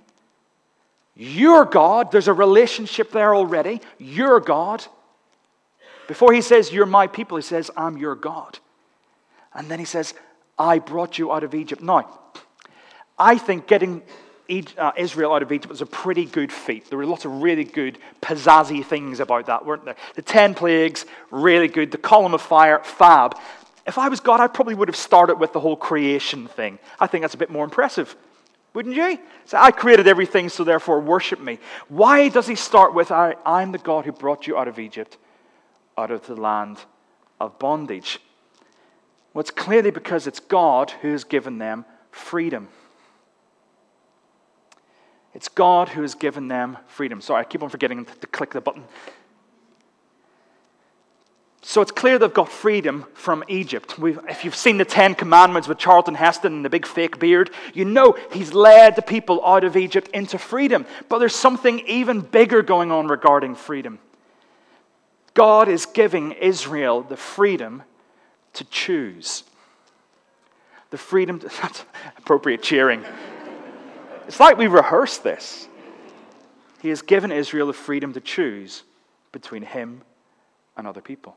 You're 1.16 1.66
God. 1.66 2.12
There's 2.12 2.28
a 2.28 2.34
relationship 2.34 3.12
there 3.12 3.34
already. 3.34 3.82
You're 3.98 4.40
God. 4.40 4.86
Before 6.08 6.34
he 6.34 6.42
says, 6.42 6.72
You're 6.72 6.86
my 6.86 7.08
people, 7.08 7.38
he 7.38 7.44
says, 7.44 7.72
I'm 7.76 7.98
your 7.98 8.16
God. 8.16 8.60
And 9.54 9.70
then 9.70 9.80
he 9.80 9.86
says, 9.86 10.14
I 10.60 10.80
brought 10.80 11.18
you 11.18 11.32
out 11.32 11.44
of 11.44 11.56
Egypt. 11.56 11.82
Now, 11.82 12.20
I 13.18 13.38
think 13.38 13.68
getting 13.68 14.02
uh, 14.78 14.92
Israel 14.98 15.34
out 15.34 15.42
of 15.42 15.52
Egypt 15.52 15.70
was 15.70 15.82
a 15.82 15.86
pretty 15.86 16.26
good 16.26 16.52
feat. 16.52 16.90
There 16.90 16.98
were 16.98 17.06
lots 17.06 17.26
of 17.26 17.42
really 17.42 17.64
good, 17.64 17.98
pizzazzy 18.22 18.86
things 18.86 19.20
about 19.20 19.48
that, 19.48 19.66
weren't 19.66 19.86
there? 19.86 19.96
The 20.16 20.22
10 20.22 20.54
plagues, 20.54 21.06
really 21.32 21.68
good. 21.68 21.92
The 21.92 21.98
column 21.98 22.34
of 22.34 22.42
fire, 22.42 22.82
fab. 22.84 23.38
If 23.88 23.98
I 23.98 24.10
was 24.10 24.20
God, 24.20 24.40
I 24.40 24.48
probably 24.48 24.76
would 24.76 24.88
have 24.88 24.96
started 24.96 25.36
with 25.36 25.54
the 25.54 25.60
whole 25.60 25.76
creation 25.76 26.48
thing. 26.48 26.80
I 27.00 27.08
think 27.08 27.24
that's 27.24 27.34
a 27.34 27.38
bit 27.38 27.50
more 27.50 27.64
impressive. 27.64 28.16
Wouldn't 28.76 28.96
you? 28.96 29.18
Say, 29.46 29.58
I 29.58 29.72
created 29.72 30.06
everything, 30.06 30.50
so 30.50 30.66
therefore 30.66 31.00
worship 31.00 31.40
me. 31.40 31.60
Why 31.88 32.28
does 32.28 32.46
he 32.46 32.56
start 32.56 32.94
with, 32.94 33.10
I, 33.10 33.36
I'm 33.46 33.72
the 33.72 33.78
God 33.78 34.04
who 34.04 34.12
brought 34.12 34.48
you 34.48 34.58
out 34.58 34.68
of 34.68 34.78
Egypt, 34.80 35.18
out 35.98 36.12
of 36.12 36.28
the 36.28 36.36
land 36.36 36.80
of 37.40 37.58
bondage? 37.58 38.20
Well, 39.34 39.40
it's 39.40 39.50
clearly 39.50 39.92
because 39.92 40.28
it's 40.28 40.42
God 40.42 40.92
who 40.92 41.14
has 41.14 41.24
given 41.24 41.58
them 41.58 41.86
freedom. 42.12 42.68
It's 45.34 45.48
God 45.48 45.90
who 45.90 46.02
has 46.02 46.14
given 46.14 46.50
them 46.50 46.78
freedom. 46.88 47.22
Sorry, 47.22 47.42
I 47.42 47.44
keep 47.46 47.64
on 47.64 47.70
forgetting 47.70 48.06
to 48.06 48.28
click 48.28 48.52
the 48.52 48.60
button. 48.60 48.84
So 51.68 51.82
it's 51.82 51.92
clear 51.92 52.20
they've 52.20 52.32
got 52.32 52.50
freedom 52.50 53.08
from 53.16 53.44
Egypt. 53.48 53.98
We've, 53.98 54.20
if 54.30 54.46
you've 54.46 54.56
seen 54.56 54.78
the 54.78 54.86
Ten 54.86 55.16
Commandments 55.16 55.68
with 55.68 55.80
Charlton 55.80 56.14
Heston 56.14 56.54
and 56.54 56.64
the 56.64 56.70
big 56.70 56.86
fake 56.86 57.18
beard, 57.18 57.50
you 57.74 57.86
know 57.86 58.16
he's 58.32 58.54
led 58.54 58.96
the 58.96 59.02
people 59.02 59.44
out 59.44 59.64
of 59.64 59.76
Egypt 59.76 60.08
into 60.14 60.38
freedom. 60.38 60.86
But 61.10 61.18
there's 61.18 61.36
something 61.36 61.80
even 61.88 62.22
bigger 62.22 62.62
going 62.62 62.92
on 62.92 63.08
regarding 63.08 63.56
freedom. 63.56 63.98
God 65.34 65.68
is 65.68 65.88
giving 65.88 66.34
Israel 66.34 67.02
the 67.02 67.18
freedom 67.18 67.82
to 68.54 68.64
choose. 68.66 69.44
The 70.92 71.00
freedom 71.00 71.40
to, 71.40 71.48
that's 71.64 71.84
appropriate 72.16 72.62
cheering. 72.62 73.04
It's 74.28 74.40
like 74.40 74.60
we 74.60 74.68
rehearsed 74.68 75.24
this. 75.24 75.68
He 76.84 76.90
has 76.90 77.02
given 77.02 77.32
Israel 77.32 77.66
the 77.66 77.74
freedom 77.74 78.14
to 78.14 78.22
choose 78.22 78.84
between 79.32 79.64
him 79.64 80.04
and 80.78 80.86
other 80.86 81.02
people. 81.02 81.36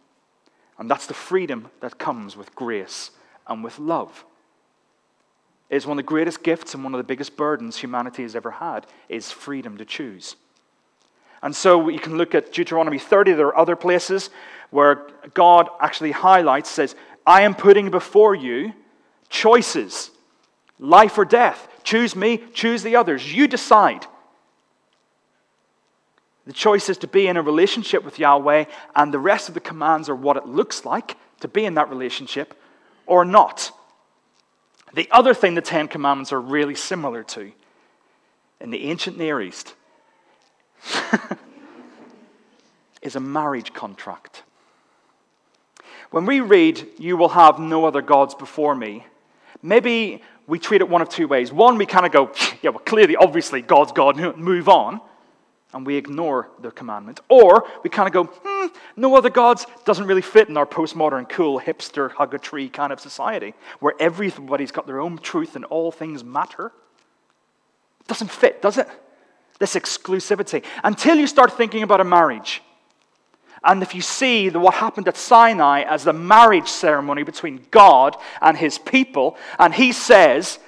And 0.78 0.90
that's 0.90 1.06
the 1.06 1.14
freedom 1.14 1.68
that 1.80 1.98
comes 1.98 2.36
with 2.36 2.54
grace 2.54 3.10
and 3.46 3.64
with 3.64 3.78
love. 3.78 4.24
It's 5.70 5.86
one 5.86 5.98
of 5.98 6.04
the 6.04 6.08
greatest 6.08 6.42
gifts 6.42 6.74
and 6.74 6.82
one 6.82 6.94
of 6.94 6.98
the 6.98 7.04
biggest 7.04 7.36
burdens 7.36 7.76
humanity 7.76 8.22
has 8.22 8.34
ever 8.34 8.52
had 8.52 8.86
is 9.08 9.30
freedom 9.30 9.76
to 9.78 9.84
choose. 9.84 10.36
And 11.42 11.54
so 11.54 11.88
you 11.88 11.98
can 11.98 12.16
look 12.16 12.34
at 12.34 12.52
Deuteronomy 12.52 12.98
30. 12.98 13.32
There 13.32 13.48
are 13.48 13.58
other 13.58 13.76
places 13.76 14.30
where 14.70 15.06
God 15.34 15.68
actually 15.80 16.12
highlights, 16.12 16.70
says, 16.70 16.94
I 17.26 17.42
am 17.42 17.54
putting 17.54 17.90
before 17.90 18.34
you 18.34 18.72
choices, 19.28 20.10
life 20.78 21.18
or 21.18 21.24
death. 21.24 21.68
Choose 21.84 22.16
me, 22.16 22.42
choose 22.54 22.82
the 22.82 22.96
others. 22.96 23.32
You 23.32 23.46
decide. 23.46 24.06
The 26.48 26.54
choice 26.54 26.88
is 26.88 26.96
to 26.98 27.06
be 27.06 27.26
in 27.26 27.36
a 27.36 27.42
relationship 27.42 28.02
with 28.02 28.18
Yahweh, 28.18 28.64
and 28.96 29.12
the 29.12 29.18
rest 29.18 29.48
of 29.48 29.54
the 29.54 29.60
commands 29.60 30.08
are 30.08 30.14
what 30.14 30.38
it 30.38 30.46
looks 30.46 30.86
like 30.86 31.18
to 31.40 31.48
be 31.48 31.66
in 31.66 31.74
that 31.74 31.90
relationship 31.90 32.58
or 33.04 33.26
not. 33.26 33.70
The 34.94 35.10
other 35.10 35.34
thing 35.34 35.54
the 35.54 35.60
Ten 35.60 35.88
Commandments 35.88 36.32
are 36.32 36.40
really 36.40 36.74
similar 36.74 37.22
to 37.24 37.52
in 38.62 38.70
the 38.70 38.84
ancient 38.84 39.18
Near 39.18 39.42
East 39.42 39.74
is 43.02 43.14
a 43.14 43.20
marriage 43.20 43.74
contract. 43.74 44.42
When 46.10 46.24
we 46.24 46.40
read, 46.40 46.86
You 46.96 47.18
will 47.18 47.28
have 47.28 47.58
no 47.58 47.84
other 47.84 48.00
gods 48.00 48.34
before 48.34 48.74
me, 48.74 49.04
maybe 49.60 50.22
we 50.46 50.58
treat 50.58 50.80
it 50.80 50.88
one 50.88 51.02
of 51.02 51.10
two 51.10 51.28
ways. 51.28 51.52
One, 51.52 51.76
we 51.76 51.84
kind 51.84 52.06
of 52.06 52.12
go, 52.12 52.32
Yeah, 52.62 52.70
well, 52.70 52.78
clearly, 52.78 53.16
obviously, 53.16 53.60
God's 53.60 53.92
God, 53.92 54.16
move 54.38 54.70
on 54.70 55.02
and 55.74 55.86
we 55.86 55.96
ignore 55.96 56.48
the 56.60 56.70
commandment. 56.70 57.20
Or 57.28 57.66
we 57.82 57.90
kind 57.90 58.06
of 58.06 58.12
go, 58.12 58.24
hmm, 58.24 58.66
no 58.96 59.14
other 59.16 59.30
gods 59.30 59.66
doesn't 59.84 60.06
really 60.06 60.22
fit 60.22 60.48
in 60.48 60.56
our 60.56 60.66
postmodern, 60.66 61.28
cool, 61.28 61.60
hipster, 61.60 62.10
hug 62.10 62.34
a 62.34 62.38
tree 62.38 62.68
kind 62.68 62.92
of 62.92 63.00
society 63.00 63.54
where 63.80 63.94
everybody's 64.00 64.72
got 64.72 64.86
their 64.86 65.00
own 65.00 65.18
truth 65.18 65.56
and 65.56 65.64
all 65.66 65.92
things 65.92 66.24
matter. 66.24 66.72
It 68.00 68.06
doesn't 68.06 68.30
fit, 68.30 68.62
does 68.62 68.78
it? 68.78 68.88
This 69.58 69.74
exclusivity. 69.74 70.64
Until 70.82 71.18
you 71.18 71.26
start 71.26 71.52
thinking 71.52 71.82
about 71.82 72.00
a 72.00 72.04
marriage. 72.04 72.62
And 73.62 73.82
if 73.82 73.94
you 73.94 74.00
see 74.00 74.48
the, 74.48 74.60
what 74.60 74.74
happened 74.74 75.08
at 75.08 75.16
Sinai 75.16 75.82
as 75.82 76.04
the 76.04 76.12
marriage 76.12 76.68
ceremony 76.68 77.24
between 77.24 77.66
God 77.70 78.16
and 78.40 78.56
his 78.56 78.78
people, 78.78 79.36
and 79.58 79.74
he 79.74 79.92
says, 79.92 80.58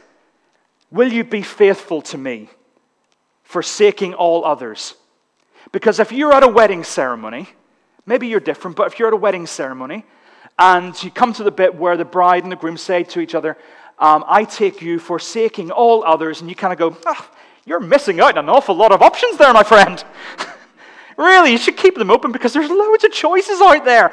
Will 0.91 1.13
you 1.13 1.23
be 1.23 1.43
faithful 1.43 2.03
to 2.03 2.19
me? 2.19 2.51
Forsaking 3.51 4.15
all 4.15 4.45
others. 4.45 4.95
Because 5.73 5.99
if 5.99 6.13
you're 6.13 6.33
at 6.33 6.45
a 6.45 6.49
wedding 6.49 6.85
ceremony, 6.85 7.49
maybe 8.07 8.29
you're 8.29 8.39
different, 8.39 8.77
but 8.77 8.87
if 8.87 8.97
you're 8.97 9.09
at 9.09 9.15
a 9.15 9.17
wedding 9.17 9.45
ceremony 9.45 10.05
and 10.57 10.95
you 11.03 11.11
come 11.11 11.33
to 11.33 11.43
the 11.43 11.51
bit 11.51 11.75
where 11.75 11.97
the 11.97 12.05
bride 12.05 12.45
and 12.45 12.53
the 12.53 12.57
groom 12.57 12.77
say 12.77 13.03
to 13.03 13.19
each 13.19 13.35
other, 13.35 13.59
um, 13.99 14.25
I 14.29 14.45
take 14.45 14.81
you 14.81 15.01
forsaking 15.01 15.73
all 15.73 16.05
others, 16.05 16.41
and 16.41 16.49
you 16.49 16.55
kind 16.55 16.73
of 16.73 16.79
go, 16.79 16.97
oh, 17.07 17.31
You're 17.67 17.81
missing 17.81 18.21
out 18.21 18.39
on 18.39 18.45
an 18.45 18.49
awful 18.49 18.77
lot 18.77 18.93
of 18.93 19.03
options 19.03 19.37
there, 19.37 19.53
my 19.53 19.65
friend. 19.65 20.03
really, 21.17 21.51
you 21.51 21.59
should 21.59 21.77
keep 21.77 21.97
them 21.97 22.11
open 22.11 22.31
because 22.31 22.53
there's 22.53 22.71
loads 22.71 23.03
of 23.03 23.11
choices 23.11 23.61
out 23.61 23.85
there. 23.85 24.13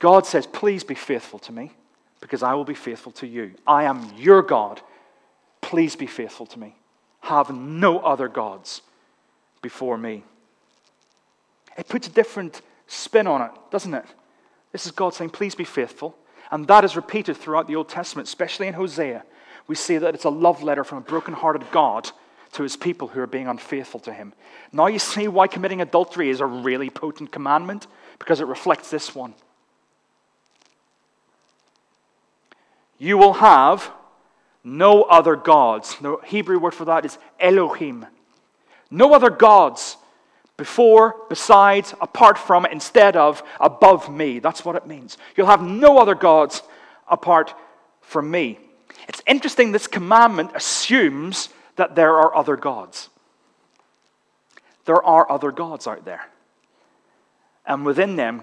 God 0.00 0.26
says, 0.26 0.48
Please 0.48 0.82
be 0.82 0.96
faithful 0.96 1.38
to 1.38 1.52
me 1.52 1.72
because 2.20 2.42
I 2.42 2.54
will 2.54 2.64
be 2.64 2.74
faithful 2.74 3.12
to 3.12 3.26
you. 3.26 3.54
I 3.68 3.84
am 3.84 4.12
your 4.18 4.42
God. 4.42 4.80
Please 5.60 5.94
be 5.94 6.08
faithful 6.08 6.46
to 6.46 6.58
me. 6.58 6.74
Have 7.24 7.50
no 7.54 8.00
other 8.00 8.28
gods 8.28 8.82
before 9.62 9.96
me. 9.96 10.24
It 11.78 11.88
puts 11.88 12.06
a 12.06 12.10
different 12.10 12.60
spin 12.86 13.26
on 13.26 13.40
it, 13.40 13.50
doesn't 13.70 13.94
it? 13.94 14.04
This 14.72 14.84
is 14.84 14.92
God 14.92 15.14
saying, 15.14 15.30
Please 15.30 15.54
be 15.54 15.64
faithful. 15.64 16.16
And 16.50 16.66
that 16.66 16.84
is 16.84 16.96
repeated 16.96 17.38
throughout 17.38 17.66
the 17.66 17.76
Old 17.76 17.88
Testament, 17.88 18.28
especially 18.28 18.66
in 18.66 18.74
Hosea. 18.74 19.24
We 19.66 19.74
see 19.74 19.96
that 19.96 20.14
it's 20.14 20.24
a 20.24 20.30
love 20.30 20.62
letter 20.62 20.84
from 20.84 20.98
a 20.98 21.00
broken-hearted 21.00 21.70
God 21.70 22.10
to 22.52 22.62
his 22.62 22.76
people 22.76 23.08
who 23.08 23.20
are 23.20 23.26
being 23.26 23.48
unfaithful 23.48 24.00
to 24.00 24.12
him. 24.12 24.34
Now 24.70 24.86
you 24.86 24.98
see 24.98 25.26
why 25.26 25.46
committing 25.46 25.80
adultery 25.80 26.28
is 26.28 26.40
a 26.40 26.46
really 26.46 26.90
potent 26.90 27.32
commandment, 27.32 27.86
because 28.18 28.40
it 28.40 28.46
reflects 28.46 28.90
this 28.90 29.14
one. 29.14 29.32
You 32.98 33.16
will 33.16 33.32
have 33.32 33.90
no 34.64 35.02
other 35.02 35.36
gods. 35.36 35.96
The 36.00 36.16
Hebrew 36.24 36.58
word 36.58 36.74
for 36.74 36.86
that 36.86 37.04
is 37.04 37.18
Elohim. 37.38 38.06
No 38.90 39.12
other 39.12 39.30
gods 39.30 39.98
before, 40.56 41.16
besides, 41.28 41.94
apart 42.00 42.38
from, 42.38 42.64
instead 42.66 43.16
of, 43.16 43.42
above 43.60 44.12
me. 44.12 44.38
That's 44.38 44.64
what 44.64 44.76
it 44.76 44.86
means. 44.86 45.18
You'll 45.36 45.48
have 45.48 45.62
no 45.62 45.98
other 45.98 46.14
gods 46.14 46.62
apart 47.08 47.54
from 48.00 48.30
me. 48.30 48.58
It's 49.08 49.22
interesting, 49.26 49.72
this 49.72 49.86
commandment 49.86 50.52
assumes 50.54 51.50
that 51.76 51.94
there 51.94 52.16
are 52.16 52.34
other 52.34 52.56
gods. 52.56 53.10
There 54.84 55.02
are 55.02 55.30
other 55.30 55.50
gods 55.50 55.86
out 55.86 56.04
there. 56.04 56.28
And 57.66 57.84
within 57.84 58.16
them, 58.16 58.42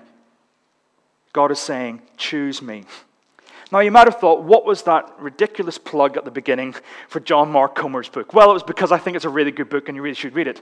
God 1.33 1.51
is 1.51 1.59
saying, 1.59 2.01
Choose 2.17 2.61
me. 2.61 2.83
Now, 3.71 3.79
you 3.79 3.91
might 3.91 4.07
have 4.07 4.19
thought, 4.19 4.43
what 4.43 4.65
was 4.65 4.83
that 4.83 5.13
ridiculous 5.17 5.77
plug 5.77 6.17
at 6.17 6.25
the 6.25 6.31
beginning 6.31 6.75
for 7.07 7.21
John 7.21 7.51
Mark 7.51 7.73
Comer's 7.73 8.09
book? 8.09 8.33
Well, 8.33 8.49
it 8.49 8.53
was 8.53 8.63
because 8.63 8.91
I 8.91 8.97
think 8.97 9.15
it's 9.15 9.25
a 9.25 9.29
really 9.29 9.51
good 9.51 9.69
book 9.69 9.87
and 9.87 9.95
you 9.95 10.01
really 10.01 10.15
should 10.15 10.35
read 10.35 10.47
it. 10.47 10.61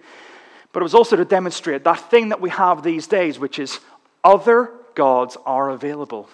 But 0.72 0.82
it 0.82 0.84
was 0.84 0.94
also 0.94 1.16
to 1.16 1.26
demonstrate 1.26 1.84
that 1.86 2.12
thing 2.12 2.30
that 2.30 2.40
we 2.40 2.52
have 2.52 2.84
these 2.84 3.08
days, 3.08 3.40
which 3.40 3.58
is 3.58 3.80
other 4.24 4.72
gods 4.94 5.38
are 5.46 5.70
available. 5.72 6.30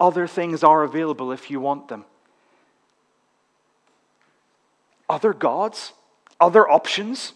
Other 0.00 0.26
things 0.26 0.64
are 0.64 0.82
available 0.82 1.30
if 1.30 1.50
you 1.50 1.60
want 1.60 1.88
them. 1.88 2.06
Other 5.10 5.34
gods? 5.34 5.92
Other 6.40 6.68
options? 6.68 7.34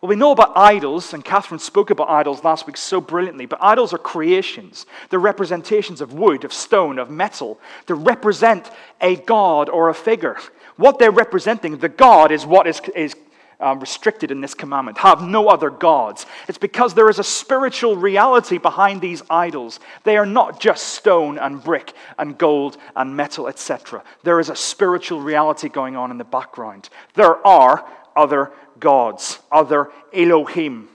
Well, 0.00 0.08
we 0.08 0.16
know 0.16 0.30
about 0.30 0.56
idols, 0.56 1.12
and 1.12 1.22
Catherine 1.22 1.58
spoke 1.58 1.90
about 1.90 2.08
idols 2.08 2.42
last 2.42 2.66
week 2.66 2.78
so 2.78 3.02
brilliantly, 3.02 3.44
but 3.44 3.62
idols 3.62 3.92
are 3.92 3.98
creations. 3.98 4.86
They're 5.10 5.18
representations 5.18 6.00
of 6.00 6.14
wood, 6.14 6.44
of 6.44 6.54
stone, 6.54 6.98
of 6.98 7.10
metal. 7.10 7.60
They 7.86 7.92
represent 7.92 8.70
a 9.02 9.16
god 9.16 9.68
or 9.68 9.90
a 9.90 9.94
figure. 9.94 10.38
What 10.76 10.98
they're 10.98 11.10
representing, 11.10 11.76
the 11.76 11.90
god, 11.90 12.32
is 12.32 12.46
what 12.46 12.66
is, 12.66 12.80
is 12.96 13.14
um, 13.60 13.78
restricted 13.78 14.30
in 14.30 14.40
this 14.40 14.54
commandment. 14.54 14.96
Have 14.96 15.20
no 15.20 15.48
other 15.48 15.68
gods. 15.68 16.24
It's 16.48 16.56
because 16.56 16.94
there 16.94 17.10
is 17.10 17.18
a 17.18 17.24
spiritual 17.24 17.94
reality 17.94 18.56
behind 18.56 19.02
these 19.02 19.22
idols. 19.28 19.80
They 20.04 20.16
are 20.16 20.24
not 20.24 20.60
just 20.60 20.88
stone 20.94 21.36
and 21.38 21.62
brick 21.62 21.92
and 22.18 22.38
gold 22.38 22.78
and 22.96 23.14
metal, 23.14 23.48
etc. 23.48 24.02
There 24.22 24.40
is 24.40 24.48
a 24.48 24.56
spiritual 24.56 25.20
reality 25.20 25.68
going 25.68 25.94
on 25.94 26.10
in 26.10 26.16
the 26.16 26.24
background. 26.24 26.88
There 27.14 27.46
are 27.46 27.86
other 28.16 28.52
gods, 28.80 29.38
other 29.52 29.90
Elohim. 30.12 30.88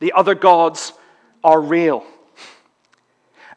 The 0.00 0.12
other 0.12 0.34
gods 0.34 0.92
are 1.44 1.60
real. 1.60 2.04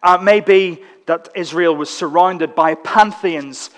Uh, 0.03 0.17
it 0.19 0.23
may 0.23 0.39
be 0.39 0.83
that 1.05 1.29
Israel 1.35 1.75
was 1.75 1.89
surrounded 1.89 2.55
by 2.55 2.75
pantheons, 2.75 3.69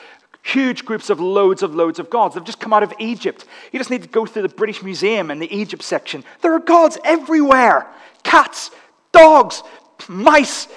huge 0.41 0.85
groups 0.85 1.09
of 1.09 1.19
loads 1.19 1.63
of 1.63 1.73
loads 1.73 1.99
of 1.99 2.09
gods. 2.09 2.35
They've 2.35 2.43
just 2.43 2.59
come 2.59 2.73
out 2.73 2.83
of 2.83 2.93
Egypt. 2.99 3.45
You 3.71 3.79
just 3.79 3.89
need 3.89 4.03
to 4.03 4.09
go 4.09 4.25
through 4.25 4.43
the 4.43 4.49
British 4.49 4.83
Museum 4.83 5.31
and 5.31 5.41
the 5.41 5.53
Egypt 5.53 5.83
section. 5.83 6.23
There 6.41 6.53
are 6.53 6.59
gods 6.59 6.97
everywhere 7.03 7.87
cats, 8.23 8.71
dogs, 9.11 9.63
mice, 10.07 10.67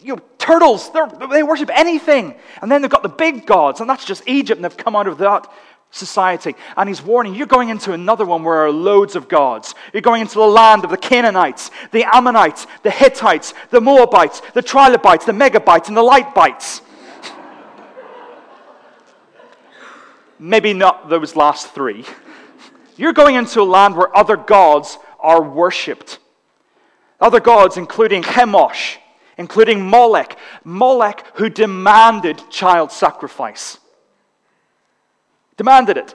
you 0.00 0.14
know, 0.14 0.22
turtles. 0.38 0.90
They're, 0.92 1.08
they 1.30 1.42
worship 1.42 1.70
anything. 1.74 2.34
And 2.62 2.70
then 2.70 2.80
they've 2.80 2.90
got 2.90 3.02
the 3.02 3.08
big 3.08 3.44
gods, 3.44 3.80
and 3.80 3.90
that's 3.90 4.04
just 4.04 4.22
Egypt, 4.28 4.58
and 4.58 4.64
they've 4.64 4.76
come 4.76 4.94
out 4.94 5.08
of 5.08 5.18
that 5.18 5.50
society. 5.96 6.54
And 6.76 6.88
he's 6.88 7.02
warning 7.02 7.34
you're 7.34 7.46
going 7.46 7.70
into 7.70 7.92
another 7.92 8.24
one 8.24 8.42
where 8.42 8.56
there 8.56 8.66
are 8.66 8.70
loads 8.70 9.16
of 9.16 9.28
gods. 9.28 9.74
You're 9.92 10.02
going 10.02 10.20
into 10.20 10.34
the 10.34 10.46
land 10.46 10.84
of 10.84 10.90
the 10.90 10.96
Canaanites, 10.96 11.70
the 11.90 12.04
Ammonites, 12.14 12.66
the 12.82 12.90
Hittites, 12.90 13.54
the 13.70 13.80
Moabites, 13.80 14.42
the 14.54 14.62
Trilobites, 14.62 15.24
the 15.24 15.32
Megabites, 15.32 15.88
and 15.88 15.96
the 15.96 16.02
Lightbites. 16.02 16.82
Maybe 20.38 20.72
not 20.72 21.08
those 21.08 21.34
last 21.34 21.74
three. 21.74 22.04
You're 22.96 23.12
going 23.12 23.34
into 23.34 23.60
a 23.60 23.64
land 23.64 23.96
where 23.96 24.16
other 24.16 24.36
gods 24.36 24.98
are 25.18 25.42
worshipped. 25.42 26.18
Other 27.20 27.40
gods, 27.40 27.76
including 27.76 28.22
Chemosh, 28.22 28.96
including 29.38 29.88
Molech. 29.88 30.38
Molech, 30.64 31.24
who 31.34 31.48
demanded 31.48 32.42
child 32.50 32.92
sacrifice 32.92 33.78
demanded 35.56 35.96
it. 35.96 36.14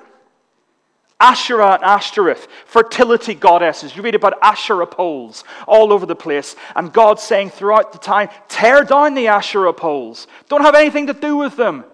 Asherah 1.20 1.74
and 1.76 1.84
Ashtoreth, 1.84 2.48
fertility 2.66 3.36
goddesses. 3.36 3.96
You 3.96 4.02
read 4.02 4.16
about 4.16 4.40
Asherah 4.42 4.88
poles 4.88 5.44
all 5.68 5.94
over 5.94 6.08
the 6.08 6.16
place. 6.16 6.56
And 6.76 6.92
God 6.92 7.20
saying 7.20 7.52
throughout 7.52 7.92
the 7.92 8.00
time, 8.00 8.30
tear 8.48 8.84
down 8.84 9.14
the 9.14 9.28
Asherah 9.28 9.74
poles. 9.74 10.26
Don't 10.50 10.64
have 10.64 10.74
anything 10.74 11.08
to 11.08 11.14
do 11.14 11.38
with 11.38 11.56
them. 11.56 11.86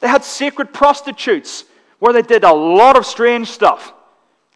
They 0.00 0.08
had 0.08 0.24
sacred 0.24 0.74
prostitutes 0.74 1.64
where 2.00 2.12
they 2.12 2.22
did 2.22 2.42
a 2.42 2.52
lot 2.52 2.96
of 2.96 3.06
strange 3.06 3.48
stuff 3.48 3.94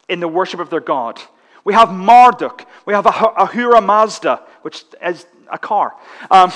in 0.09 0.19
the 0.19 0.29
worship 0.29 0.59
of 0.59 0.71
their 0.71 0.81
God. 0.81 1.21
We 1.65 1.73
have 1.75 1.93
Marduk. 1.93 2.67
We 2.87 2.95
have 2.95 3.07
Ahura 3.07 3.81
Mazda, 3.81 4.43
which 4.63 4.85
is 5.07 5.25
a 5.51 5.59
car. 5.59 5.95
Um, 6.31 6.53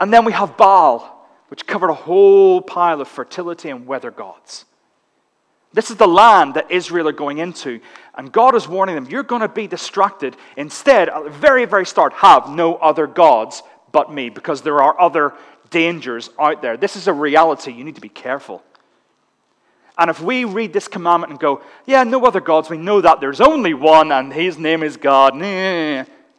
and 0.00 0.12
then 0.12 0.24
we 0.24 0.32
have 0.32 0.56
Baal, 0.56 1.13
which 1.54 1.68
covered 1.68 1.90
a 1.90 1.94
whole 1.94 2.60
pile 2.60 3.00
of 3.00 3.06
fertility 3.06 3.70
and 3.70 3.86
weather 3.86 4.10
gods. 4.10 4.64
This 5.72 5.88
is 5.88 5.96
the 5.96 6.08
land 6.08 6.54
that 6.54 6.68
Israel 6.68 7.06
are 7.06 7.12
going 7.12 7.38
into. 7.38 7.78
And 8.16 8.32
God 8.32 8.56
is 8.56 8.66
warning 8.66 8.96
them, 8.96 9.06
you're 9.08 9.22
going 9.22 9.40
to 9.40 9.46
be 9.46 9.68
distracted. 9.68 10.36
Instead, 10.56 11.08
at 11.08 11.22
the 11.22 11.30
very, 11.30 11.64
very 11.64 11.86
start, 11.86 12.12
have 12.14 12.50
no 12.50 12.74
other 12.74 13.06
gods 13.06 13.62
but 13.92 14.12
me, 14.12 14.30
because 14.30 14.62
there 14.62 14.82
are 14.82 15.00
other 15.00 15.32
dangers 15.70 16.28
out 16.40 16.60
there. 16.60 16.76
This 16.76 16.96
is 16.96 17.06
a 17.06 17.12
reality. 17.12 17.70
You 17.70 17.84
need 17.84 17.94
to 17.94 18.00
be 18.00 18.08
careful. 18.08 18.60
And 19.96 20.10
if 20.10 20.20
we 20.20 20.44
read 20.44 20.72
this 20.72 20.88
commandment 20.88 21.30
and 21.30 21.38
go, 21.38 21.62
yeah, 21.86 22.02
no 22.02 22.26
other 22.26 22.40
gods, 22.40 22.68
we 22.68 22.78
know 22.78 23.00
that 23.00 23.20
there's 23.20 23.40
only 23.40 23.74
one 23.74 24.10
and 24.10 24.32
his 24.32 24.58
name 24.58 24.82
is 24.82 24.96
God. 24.96 25.40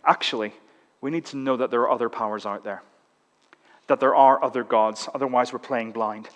Actually, 0.03 0.51
we 0.99 1.09
need 1.09 1.23
to 1.27 1.37
know 1.37 1.55
that 1.55 1.71
there 1.71 1.83
are 1.83 1.91
other 1.91 2.09
powers 2.09 2.45
out 2.45 2.65
there, 2.65 2.83
that 3.87 3.99
there 3.99 4.15
are 4.15 4.43
other 4.43 4.63
gods. 4.63 5.07
Otherwise, 5.13 5.53
we're 5.53 5.59
playing 5.59 5.91
blind. 5.91 6.29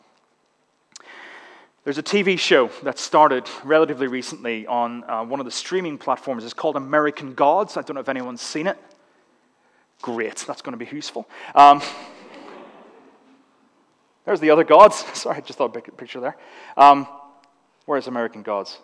There's 1.84 1.98
a 1.98 2.04
TV 2.04 2.38
show 2.38 2.70
that 2.84 3.00
started 3.00 3.50
relatively 3.64 4.08
recently 4.08 4.68
on 4.68 5.04
uh, 5.06 5.24
one 5.24 5.40
of 5.40 5.46
the 5.46 5.52
streaming 5.52 5.98
platforms. 5.98 6.44
It's 6.44 6.54
called 6.54 6.76
American 6.76 7.34
Gods. 7.34 7.78
I 7.78 7.82
don't 7.82 7.96
know 7.96 8.02
if 8.02 8.10
anyone's 8.10 8.42
seen 8.42 8.68
it. 8.68 8.78
Great, 10.02 10.38
that's 10.48 10.62
going 10.62 10.78
to 10.78 10.86
be 10.86 10.94
useful. 10.94 11.28
Um, 11.56 11.82
there's 14.26 14.40
the 14.40 14.52
other 14.52 14.64
gods. 14.64 15.04
Sorry, 15.14 15.38
I 15.38 15.42
just 15.42 15.58
thought 15.58 15.76
a 15.76 15.82
picture 15.82 16.20
there. 16.20 16.38
Um, 16.78 17.08
where's 17.86 18.08
American 18.08 18.44
Gods? 18.44 18.78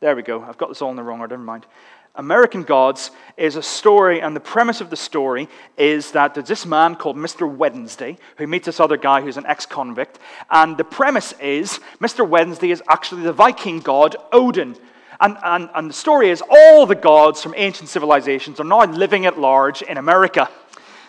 There 0.00 0.14
we 0.14 0.22
go. 0.22 0.42
I've 0.42 0.58
got 0.58 0.68
this 0.68 0.82
all 0.82 0.90
in 0.90 0.96
the 0.96 1.02
wrong 1.02 1.20
order. 1.20 1.34
Never 1.34 1.44
mind. 1.44 1.66
American 2.14 2.62
Gods 2.62 3.10
is 3.38 3.56
a 3.56 3.62
story, 3.62 4.20
and 4.20 4.36
the 4.36 4.40
premise 4.40 4.82
of 4.82 4.90
the 4.90 4.96
story 4.96 5.48
is 5.78 6.10
that 6.12 6.34
there's 6.34 6.48
this 6.48 6.66
man 6.66 6.94
called 6.94 7.16
Mr. 7.16 7.50
Wednesday 7.50 8.18
who 8.36 8.46
meets 8.46 8.66
this 8.66 8.80
other 8.80 8.98
guy 8.98 9.22
who's 9.22 9.38
an 9.38 9.46
ex 9.46 9.64
convict. 9.64 10.18
And 10.50 10.76
the 10.76 10.84
premise 10.84 11.32
is 11.40 11.80
Mr. 12.00 12.28
Wednesday 12.28 12.70
is 12.70 12.82
actually 12.86 13.22
the 13.22 13.32
Viking 13.32 13.80
god 13.80 14.16
Odin. 14.30 14.76
And, 15.20 15.38
and, 15.42 15.70
and 15.74 15.88
the 15.88 15.94
story 15.94 16.28
is 16.28 16.42
all 16.50 16.84
the 16.84 16.94
gods 16.94 17.42
from 17.42 17.54
ancient 17.56 17.88
civilizations 17.88 18.60
are 18.60 18.64
now 18.64 18.84
living 18.84 19.24
at 19.24 19.38
large 19.38 19.80
in 19.80 19.96
America. 19.96 20.50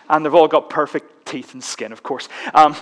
And 0.10 0.24
they've 0.24 0.34
all 0.34 0.48
got 0.48 0.70
perfect 0.70 1.26
teeth 1.26 1.54
and 1.54 1.64
skin, 1.64 1.92
of 1.92 2.02
course. 2.04 2.30
Um, 2.54 2.76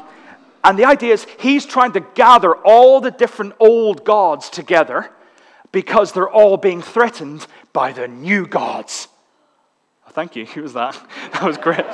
and 0.63 0.77
the 0.77 0.85
idea 0.85 1.13
is 1.13 1.25
he's 1.39 1.65
trying 1.65 1.93
to 1.93 2.01
gather 2.13 2.55
all 2.55 3.01
the 3.01 3.09
different 3.09 3.53
old 3.59 4.03
gods 4.03 4.49
together 4.49 5.09
because 5.71 6.11
they're 6.11 6.29
all 6.29 6.57
being 6.57 6.81
threatened 6.81 7.47
by 7.73 7.91
the 7.91 8.07
new 8.07 8.45
gods. 8.45 9.07
Oh, 10.07 10.11
thank 10.11 10.35
you. 10.35 10.45
Who 10.55 10.63
was 10.63 10.73
that? 10.73 10.99
That 11.33 11.43
was 11.43 11.57
great. 11.57 11.85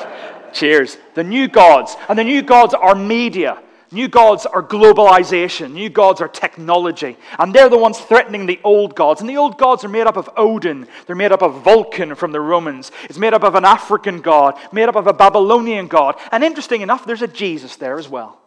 Cheers. 0.53 0.97
The 1.13 1.23
new 1.23 1.47
gods. 1.47 1.95
And 2.09 2.17
the 2.17 2.23
new 2.23 2.41
gods 2.41 2.73
are 2.73 2.95
media. 2.95 3.61
New 3.91 4.09
gods 4.09 4.45
are 4.45 4.61
globalization. 4.61 5.71
New 5.71 5.89
gods 5.89 6.19
are 6.19 6.27
technology. 6.27 7.15
And 7.39 7.53
they're 7.53 7.69
the 7.69 7.77
ones 7.77 7.99
threatening 7.99 8.45
the 8.45 8.59
old 8.63 8.95
gods. 8.95 9.21
And 9.21 9.29
the 9.29 9.37
old 9.37 9.57
gods 9.57 9.85
are 9.85 9.89
made 9.89 10.07
up 10.07 10.17
of 10.17 10.29
Odin. 10.35 10.87
They're 11.05 11.15
made 11.15 11.31
up 11.31 11.41
of 11.41 11.63
Vulcan 11.63 12.15
from 12.15 12.33
the 12.33 12.41
Romans. 12.41 12.91
It's 13.03 13.17
made 13.17 13.33
up 13.33 13.43
of 13.43 13.55
an 13.55 13.63
African 13.63 14.19
god, 14.19 14.57
made 14.73 14.89
up 14.89 14.95
of 14.95 15.07
a 15.07 15.13
Babylonian 15.13 15.87
god. 15.87 16.15
And 16.31 16.43
interesting 16.43 16.81
enough, 16.81 17.05
there's 17.05 17.21
a 17.21 17.27
Jesus 17.27 17.77
there 17.77 17.97
as 17.97 18.09
well. 18.09 18.41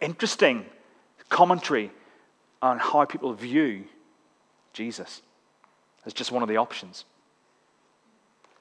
Interesting 0.00 0.66
commentary 1.28 1.90
on 2.60 2.78
how 2.78 3.04
people 3.04 3.32
view 3.32 3.84
Jesus 4.72 5.22
as 6.06 6.12
just 6.12 6.32
one 6.32 6.42
of 6.42 6.48
the 6.48 6.56
options. 6.56 7.04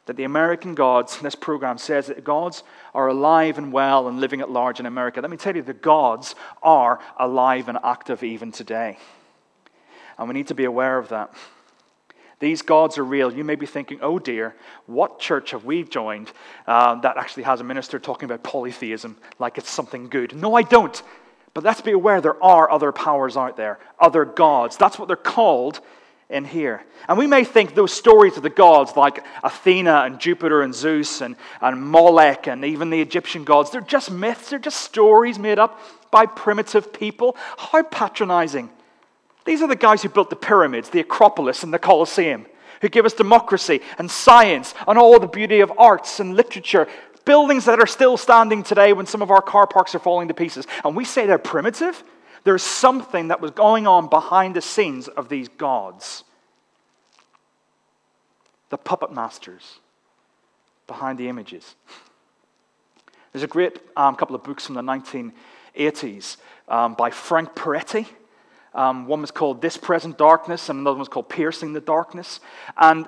That 0.07 0.17
the 0.17 0.23
American 0.23 0.75
gods, 0.75 1.17
this 1.21 1.35
program 1.35 1.77
says 1.77 2.07
that 2.07 2.23
gods 2.23 2.63
are 2.93 3.07
alive 3.07 3.57
and 3.57 3.71
well 3.71 4.07
and 4.07 4.19
living 4.19 4.41
at 4.41 4.49
large 4.49 4.79
in 4.79 4.85
America. 4.85 5.21
Let 5.21 5.31
me 5.31 5.37
tell 5.37 5.55
you, 5.55 5.61
the 5.61 5.73
gods 5.73 6.35
are 6.61 6.99
alive 7.17 7.69
and 7.69 7.77
active 7.83 8.23
even 8.23 8.51
today. 8.51 8.97
And 10.17 10.27
we 10.27 10.33
need 10.33 10.47
to 10.47 10.55
be 10.55 10.65
aware 10.65 10.97
of 10.97 11.09
that. 11.09 11.33
These 12.39 12.63
gods 12.63 12.97
are 12.97 13.05
real. 13.05 13.33
You 13.33 13.45
may 13.45 13.55
be 13.55 13.65
thinking, 13.65 13.99
oh 14.01 14.19
dear, 14.19 14.55
what 14.87 15.19
church 15.19 15.51
have 15.51 15.63
we 15.63 15.83
joined 15.83 16.31
uh, 16.67 16.95
that 16.95 17.17
actually 17.17 17.43
has 17.43 17.61
a 17.61 17.63
minister 17.63 17.97
talking 17.97 18.25
about 18.25 18.43
polytheism 18.43 19.17
like 19.39 19.57
it's 19.57 19.69
something 19.69 20.09
good? 20.09 20.35
No, 20.35 20.55
I 20.55 20.63
don't. 20.63 21.01
But 21.53 21.63
let's 21.63 21.79
be 21.79 21.91
aware 21.91 22.19
there 22.19 22.41
are 22.43 22.69
other 22.69 22.91
powers 22.91 23.37
out 23.37 23.55
there, 23.55 23.79
other 23.99 24.25
gods. 24.25 24.75
That's 24.75 24.99
what 24.99 25.07
they're 25.07 25.15
called 25.15 25.79
in 26.29 26.45
here. 26.45 26.83
And 27.07 27.17
we 27.17 27.27
may 27.27 27.43
think 27.43 27.75
those 27.75 27.93
stories 27.93 28.37
of 28.37 28.43
the 28.43 28.49
gods, 28.49 28.95
like 28.95 29.23
Athena 29.43 30.03
and 30.05 30.19
Jupiter 30.19 30.61
and 30.61 30.73
Zeus 30.73 31.21
and, 31.21 31.35
and 31.61 31.81
Molech 31.81 32.47
and 32.47 32.65
even 32.65 32.89
the 32.89 33.01
Egyptian 33.01 33.43
gods, 33.43 33.71
they're 33.71 33.81
just 33.81 34.09
myths, 34.09 34.49
they're 34.49 34.59
just 34.59 34.81
stories 34.81 35.37
made 35.37 35.59
up 35.59 35.79
by 36.11 36.25
primitive 36.25 36.91
people. 36.91 37.35
How 37.57 37.83
patronizing. 37.83 38.69
These 39.45 39.61
are 39.61 39.67
the 39.67 39.75
guys 39.75 40.01
who 40.01 40.09
built 40.09 40.31
the 40.31 40.35
pyramids, 40.35 40.89
the 40.89 40.99
Acropolis, 40.99 41.63
and 41.63 41.71
the 41.71 41.79
Colosseum, 41.79 42.47
who 42.81 42.89
give 42.89 43.05
us 43.05 43.13
democracy 43.13 43.81
and 43.99 44.09
science 44.09 44.73
and 44.87 44.97
all 44.97 45.19
the 45.19 45.27
beauty 45.27 45.59
of 45.59 45.71
arts 45.77 46.19
and 46.19 46.35
literature. 46.35 46.87
Buildings 47.25 47.65
that 47.65 47.79
are 47.79 47.87
still 47.87 48.17
standing 48.17 48.63
today 48.63 48.93
when 48.93 49.05
some 49.05 49.21
of 49.21 49.31
our 49.31 49.41
car 49.41 49.67
parks 49.67 49.93
are 49.93 49.99
falling 49.99 50.27
to 50.27 50.33
pieces. 50.33 50.65
And 50.83 50.95
we 50.95 51.05
say 51.05 51.25
they're 51.25 51.37
primitive? 51.37 52.03
There's 52.45 52.63
something 52.63 53.29
that 53.29 53.41
was 53.41 53.51
going 53.51 53.87
on 53.87 54.07
behind 54.07 54.55
the 54.55 54.61
scenes 54.61 55.07
of 55.07 55.29
these 55.29 55.49
gods. 55.49 56.23
The 58.69 58.77
puppet 58.77 59.11
masters 59.11 59.79
behind 60.85 61.17
the 61.17 61.27
images. 61.27 61.75
There's 63.33 63.43
a 63.43 63.47
great 63.47 63.79
um, 63.97 64.15
couple 64.15 64.35
of 64.35 64.43
books 64.43 64.65
from 64.65 64.75
the 64.75 64.83
1980s 64.83 66.37
um, 66.69 66.93
by 66.93 67.09
Frank 67.09 67.55
Peretti. 67.55 68.05
Um, 68.75 69.07
one 69.07 69.21
was 69.21 69.31
called 69.31 69.61
This 69.61 69.75
Present 69.75 70.17
Darkness, 70.17 70.69
and 70.69 70.79
another 70.79 70.93
one 70.93 70.99
was 70.99 71.09
called 71.09 71.29
Piercing 71.29 71.73
the 71.73 71.81
Darkness. 71.81 72.39
And 72.77 73.07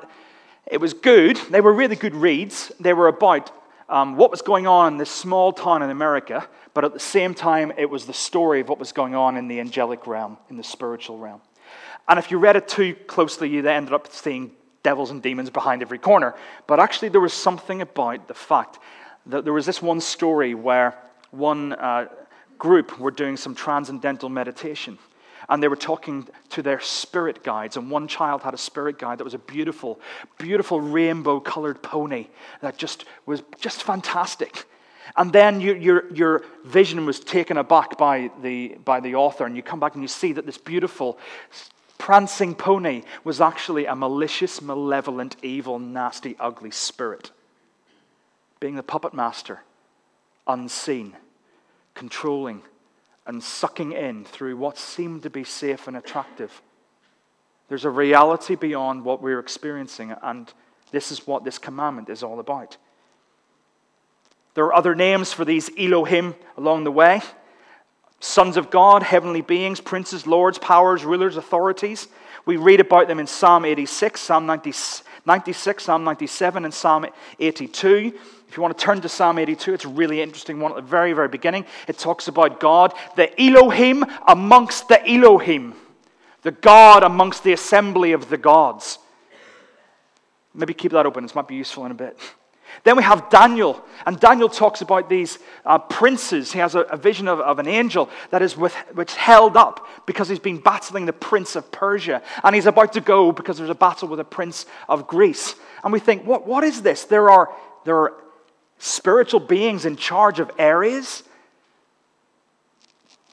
it 0.66 0.82
was 0.82 0.94
good. 0.94 1.38
They 1.52 1.62
were 1.62 1.74
really 1.74 1.96
good 1.96 2.16
reads. 2.16 2.72
They 2.80 2.94
were 2.94 3.08
about 3.08 3.52
um, 3.90 4.16
what 4.16 4.32
was 4.32 4.42
going 4.42 4.68
on 4.68 4.94
in 4.94 4.98
this 4.98 5.10
small 5.10 5.54
town 5.54 5.82
in 5.82 5.90
America, 5.90 6.48
but 6.74 6.84
at 6.84 6.94
the 6.94 7.00
same 7.00 7.34
time, 7.34 7.72
it 7.78 7.90
was 7.90 8.06
the 8.06 8.14
story 8.14 8.60
of 8.62 8.70
what 8.70 8.80
was 8.80 8.92
going 8.92 9.16
on 9.16 9.38
in 9.38 9.48
the 9.48 9.60
angelic 9.60 10.08
realm, 10.08 10.38
in 10.50 10.58
the 10.58 10.64
spiritual 10.64 11.18
realm. 11.18 11.42
And 12.08 12.20
if 12.20 12.32
you 12.32 12.38
read 12.38 12.56
it 12.56 12.68
too 12.68 12.96
closely, 13.08 13.50
you 13.50 13.68
ended 13.68 13.94
up 13.94 14.12
seeing 14.12 14.52
devils 14.84 15.12
and 15.12 15.22
demons 15.22 15.50
behind 15.50 15.82
every 15.82 15.98
corner. 15.98 16.36
But 16.68 16.80
actually, 16.80 17.10
there 17.10 17.22
was 17.22 17.34
something 17.34 17.82
about 17.82 18.28
the 18.28 18.34
fact 18.34 18.80
that 19.26 19.44
there 19.44 19.54
was 19.54 19.66
this 19.66 19.82
one 19.82 20.00
story 20.00 20.54
where 20.54 20.98
one 21.32 21.74
uh, 21.74 22.08
group 22.58 22.98
were 23.00 23.12
doing 23.12 23.38
some 23.38 23.54
transcendental 23.54 24.30
meditation 24.30 24.98
and 25.50 25.64
they 25.64 25.68
were 25.68 25.76
talking 25.76 26.28
to 26.50 26.62
their 26.62 26.80
spirit 26.80 27.44
guides. 27.44 27.78
And 27.78 27.90
one 27.90 28.08
child 28.08 28.42
had 28.42 28.54
a 28.54 28.58
spirit 28.58 29.00
guide 29.00 29.20
that 29.20 29.24
was 29.24 29.34
a 29.34 29.40
beautiful, 29.40 30.00
beautiful 30.38 30.82
rainbow 30.82 31.40
colored 31.40 31.82
pony 31.82 32.28
that 32.62 32.78
just 32.78 33.06
was 33.26 33.44
just 33.60 33.84
fantastic. 33.84 34.66
And 35.16 35.32
then 35.32 35.62
your, 35.62 35.76
your, 35.78 36.14
your 36.14 36.46
vision 36.66 37.06
was 37.06 37.20
taken 37.20 37.58
aback 37.58 37.98
by 37.98 38.30
the, 38.42 38.78
by 38.84 39.00
the 39.00 39.16
author, 39.16 39.46
and 39.46 39.56
you 39.56 39.64
come 39.64 39.80
back 39.80 39.94
and 39.94 40.04
you 40.04 40.08
see 40.08 40.34
that 40.34 40.46
this 40.46 40.58
beautiful 40.58 41.18
prancing 41.98 42.54
pony 42.54 43.04
was 43.24 43.40
actually 43.40 43.86
a 43.86 43.96
malicious, 43.96 44.62
malevolent, 44.62 45.38
evil, 45.42 45.80
nasty, 45.80 46.36
ugly 46.40 46.72
spirit. 46.72 47.32
Being 48.60 48.76
the 48.76 48.84
puppet 48.84 49.14
master, 49.14 49.62
unseen, 50.46 51.16
controlling, 51.94 52.62
and 53.28 53.44
sucking 53.44 53.92
in 53.92 54.26
through 54.26 54.58
what 54.58 54.78
seemed 54.78 55.24
to 55.24 55.30
be 55.30 55.44
safe 55.44 55.88
and 55.88 55.98
attractive. 55.98 56.62
There's 57.68 57.86
a 57.86 57.90
reality 57.90 58.56
beyond 58.56 59.04
what 59.04 59.22
we're 59.22 59.40
experiencing, 59.40 60.16
and 60.24 60.52
this 60.92 61.12
is 61.12 61.28
what 61.28 61.44
this 61.44 61.60
commandment 61.60 62.10
is 62.10 62.24
all 62.24 62.40
about. 62.40 62.78
There 64.54 64.66
are 64.66 64.74
other 64.74 64.96
names 64.96 65.34
for 65.34 65.46
these 65.46 65.70
Elohim 65.78 66.34
along 66.58 66.86
the 66.86 66.92
way 66.92 67.22
sons 68.20 68.58
of 68.58 68.72
God, 68.72 69.04
heavenly 69.04 69.42
beings, 69.42 69.80
princes, 69.80 70.26
lords, 70.26 70.58
powers, 70.58 71.06
rulers, 71.06 71.38
authorities. 71.38 72.08
We 72.46 72.58
read 72.58 72.80
about 72.80 73.08
them 73.08 73.20
in 73.20 73.28
Psalm 73.28 73.66
86, 73.66 74.20
Psalm 74.20 74.46
90, 74.46 74.74
96, 75.26 75.84
Psalm 75.84 76.04
97, 76.04 76.66
and 76.66 76.74
Psalm 76.74 77.06
82. 77.40 78.14
If 78.48 78.56
you 78.56 78.64
want 78.64 78.78
to 78.78 78.84
turn 78.84 79.02
to 79.02 79.10
Psalm 79.10 79.38
82, 79.38 79.74
it's 79.74 79.86
a 79.86 79.90
really 79.90 80.22
interesting 80.22 80.60
one 80.60 80.72
at 80.72 80.76
the 80.76 80.82
very, 80.82 81.14
very 81.14 81.28
beginning. 81.28 81.66
It 81.88 81.98
talks 81.98 82.28
about 82.28 82.60
God, 82.60 82.94
the 83.16 83.30
Elohim 83.42 84.06
amongst 84.28 84.88
the 84.88 85.06
Elohim, 85.08 85.74
the 86.44 86.52
God 86.52 87.04
amongst 87.04 87.44
the 87.44 87.54
assembly 87.54 88.14
of 88.14 88.30
the 88.30 88.38
gods. 88.38 89.00
Maybe 90.54 90.74
keep 90.74 90.94
that 90.94 91.06
open, 91.06 91.24
this 91.24 91.36
might 91.36 91.48
be 91.48 91.56
useful 91.56 91.86
in 91.86 91.92
a 91.92 91.96
bit. 91.96 92.18
Then 92.84 92.96
we 92.96 93.04
have 93.04 93.30
Daniel, 93.30 93.84
and 94.06 94.20
Daniel 94.20 94.50
talks 94.50 94.82
about 94.82 95.10
these 95.10 95.40
uh, 95.66 95.78
princes. 95.78 96.52
He 96.52 96.60
has 96.60 96.76
a, 96.76 96.82
a 96.82 96.98
vision 96.98 97.28
of, 97.28 97.40
of, 97.40 97.60
an 97.60 97.68
angel 97.68 98.10
that 98.30 98.42
is 98.42 98.56
with, 98.56 98.74
which 98.94 99.16
held 99.16 99.58
up 99.58 99.88
because 100.06 100.30
he's 100.30 100.40
been 100.40 100.60
battling 100.60 101.06
the 101.06 101.14
prince 101.14 101.56
of 101.56 101.72
Persia, 101.72 102.22
and 102.44 102.56
he's 102.56 102.66
about 102.66 102.94
to 102.94 103.02
go 103.02 103.32
because 103.32 103.58
there's 103.58 103.70
a 103.70 103.76
battle 103.76 104.08
with 104.08 104.20
a 104.20 104.26
prince 104.26 104.66
of 104.88 105.08
Greece. 105.08 105.56
And 105.84 105.92
we 105.92 106.00
think, 106.00 106.26
what, 106.26 106.46
what 106.46 106.64
is 106.64 106.82
this? 106.82 107.06
There 107.06 107.30
are, 107.30 107.52
there 107.84 107.96
are 107.98 108.14
spiritual 108.80 109.40
beings 109.40 109.86
in 109.86 109.96
charge 109.96 110.40
of 110.40 110.52
areas. 110.58 111.24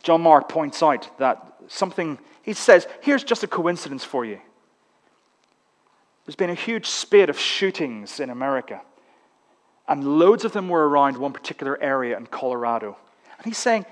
John 0.03 0.23
Mark 0.23 0.49
points 0.49 0.83
out 0.83 1.19
that 1.19 1.55
something, 1.69 2.19
he 2.43 2.53
says, 2.53 2.87
here's 3.01 3.25
just 3.25 3.43
a 3.43 3.47
coincidence 3.47 4.05
for 4.05 4.25
you. 4.25 4.39
There's 6.25 6.37
been 6.37 6.51
a 6.51 6.55
huge 6.55 6.87
spate 6.87 7.29
of 7.29 7.39
shootings 7.39 8.21
in 8.21 8.31
America. 8.31 8.81
And 9.87 10.19
loads 10.19 10.45
of 10.45 10.53
them 10.53 10.69
were 10.69 10.89
around 10.89 11.19
one 11.19 11.33
particular 11.33 11.81
area 11.83 12.17
in 12.17 12.27
Colorado. 12.27 12.97
And 13.37 13.47
he's 13.47 13.59
saying, 13.59 13.85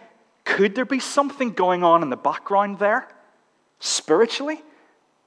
could 0.44 0.74
there 0.74 0.86
be 0.86 0.98
something 0.98 1.52
going 1.52 1.84
on 1.84 2.02
in 2.02 2.10
the 2.10 2.16
background 2.16 2.78
there, 2.78 3.08
spiritually, 3.80 4.62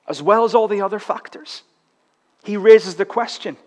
as 0.07 0.21
well 0.21 0.43
as 0.43 0.55
all 0.55 0.67
the 0.67 0.81
other 0.81 0.99
factors? 0.99 1.61
He 2.43 2.57
raises 2.57 2.95
the 2.95 3.05
question. 3.05 3.57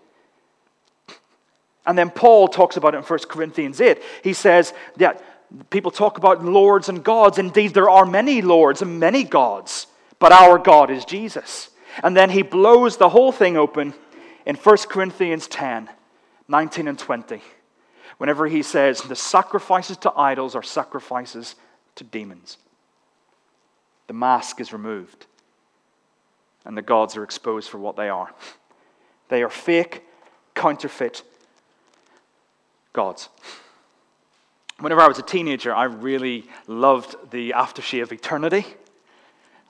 And 1.86 1.96
then 1.96 2.10
Paul 2.10 2.48
talks 2.48 2.76
about 2.76 2.94
it 2.94 2.98
in 2.98 3.02
1 3.04 3.18
Corinthians 3.28 3.80
8. 3.80 4.02
He 4.22 4.32
says 4.32 4.74
that 4.96 5.22
people 5.70 5.90
talk 5.90 6.18
about 6.18 6.44
lords 6.44 6.88
and 6.88 7.02
gods. 7.02 7.38
Indeed, 7.38 7.74
there 7.74 7.90
are 7.90 8.04
many 8.04 8.42
lords 8.42 8.82
and 8.82 9.00
many 9.00 9.24
gods, 9.24 9.86
but 10.18 10.32
our 10.32 10.58
God 10.58 10.90
is 10.90 11.04
Jesus. 11.04 11.70
And 12.02 12.16
then 12.16 12.30
he 12.30 12.42
blows 12.42 12.96
the 12.96 13.08
whole 13.08 13.32
thing 13.32 13.56
open 13.56 13.94
in 14.46 14.56
1 14.56 14.76
Corinthians 14.88 15.46
10 15.48 15.90
19 16.50 16.88
and 16.88 16.98
20, 16.98 17.42
whenever 18.16 18.46
he 18.46 18.62
says, 18.62 19.02
The 19.02 19.14
sacrifices 19.14 19.98
to 19.98 20.12
idols 20.16 20.54
are 20.54 20.62
sacrifices 20.62 21.56
to 21.96 22.04
demons. 22.04 22.56
The 24.06 24.14
mask 24.14 24.58
is 24.58 24.72
removed, 24.72 25.26
and 26.64 26.74
the 26.74 26.82
gods 26.82 27.18
are 27.18 27.22
exposed 27.22 27.68
for 27.68 27.76
what 27.76 27.96
they 27.96 28.08
are. 28.08 28.32
They 29.28 29.42
are 29.42 29.50
fake, 29.50 30.04
counterfeit 30.54 31.22
gods. 32.98 33.28
Whenever 34.80 35.00
I 35.00 35.06
was 35.06 35.20
a 35.20 35.22
teenager, 35.22 35.72
I 35.72 35.84
really 35.84 36.48
loved 36.66 37.30
the 37.30 37.50
aftershave 37.50 38.02
of 38.02 38.12
eternity. 38.12 38.66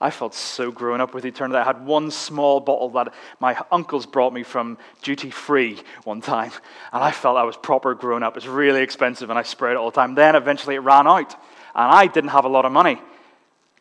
I 0.00 0.08
felt 0.08 0.34
so 0.34 0.72
grown 0.72 1.02
up 1.02 1.12
with 1.12 1.26
eternity. 1.26 1.58
I 1.58 1.64
had 1.64 1.84
one 1.84 2.10
small 2.10 2.58
bottle 2.58 2.88
that 2.92 3.12
my 3.38 3.54
uncles 3.70 4.06
brought 4.06 4.32
me 4.32 4.44
from 4.44 4.78
duty 5.02 5.28
free 5.28 5.78
one 6.04 6.22
time, 6.22 6.52
and 6.90 7.04
I 7.04 7.10
felt 7.10 7.36
I 7.36 7.42
was 7.42 7.58
proper 7.58 7.94
grown 7.94 8.22
up. 8.22 8.38
It's 8.38 8.46
really 8.46 8.80
expensive, 8.80 9.28
and 9.28 9.38
I 9.38 9.42
sprayed 9.42 9.72
it 9.72 9.76
all 9.76 9.90
the 9.90 9.94
time. 9.94 10.14
Then 10.14 10.34
eventually 10.34 10.76
it 10.76 10.78
ran 10.78 11.06
out, 11.06 11.34
and 11.74 11.92
I 11.92 12.06
didn't 12.06 12.30
have 12.30 12.46
a 12.46 12.48
lot 12.56 12.64
of 12.64 12.72
money. 12.72 12.98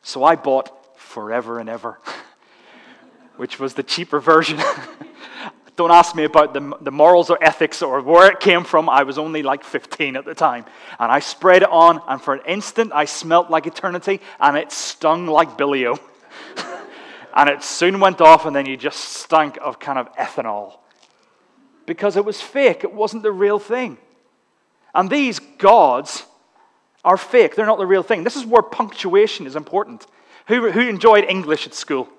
So 0.02 0.26
I 0.26 0.36
bought 0.36 1.00
Forever 1.00 1.60
and 1.60 1.70
Ever, 1.70 2.02
which 3.38 3.62
was 3.62 3.76
the 3.76 3.84
cheaper 3.84 4.20
version. 4.20 4.60
Don't 5.78 5.92
ask 5.92 6.16
me 6.16 6.24
about 6.24 6.56
the, 6.56 6.76
the 6.82 6.92
morals 6.92 7.30
or 7.30 7.38
ethics 7.40 7.84
or 7.84 8.02
where 8.02 8.32
it 8.32 8.40
came 8.40 8.64
from. 8.64 8.90
I 8.90 9.04
was 9.04 9.20
only 9.20 9.44
like 9.44 9.64
15 9.64 10.16
at 10.16 10.26
the 10.26 10.34
time. 10.34 10.66
And 11.00 11.12
I 11.12 11.20
sprayed 11.20 11.62
it 11.62 11.70
on, 11.70 12.02
and 12.08 12.20
for 12.20 12.34
an 12.34 12.42
instant, 12.48 12.92
I 12.94 13.06
smelt 13.06 13.52
like 13.52 13.68
eternity, 13.68 14.20
and 14.40 14.58
it 14.58 14.72
stung 14.72 15.28
like 15.28 15.56
bilio. 15.56 16.00
and 17.36 17.48
it 17.48 17.62
soon 17.62 18.00
went 18.00 18.22
off, 18.22 18.48
and 18.48 18.56
then 18.56 18.66
you 18.66 18.76
just 18.76 19.00
stank 19.00 19.60
of 19.62 19.80
kind 19.80 20.00
of 20.00 20.12
ethanol. 20.16 20.80
Because 21.86 22.18
it 22.18 22.26
was 22.26 22.42
fake, 22.42 22.84
it 22.84 22.92
wasn't 22.92 23.22
the 23.22 23.32
real 23.32 23.60
thing. 23.60 24.00
And 24.96 25.12
these 25.12 25.38
gods 25.38 26.26
are 27.06 27.18
fake, 27.18 27.56
they're 27.56 27.68
not 27.68 27.78
the 27.78 27.86
real 27.86 28.02
thing. 28.02 28.24
This 28.24 28.36
is 28.36 28.48
where 28.48 28.64
punctuation 28.64 29.46
is 29.46 29.56
important. 29.56 30.08
Who, 30.48 30.72
who 30.72 30.82
enjoyed 30.82 31.26
English 31.26 31.68
at 31.68 31.76
school? 31.76 32.10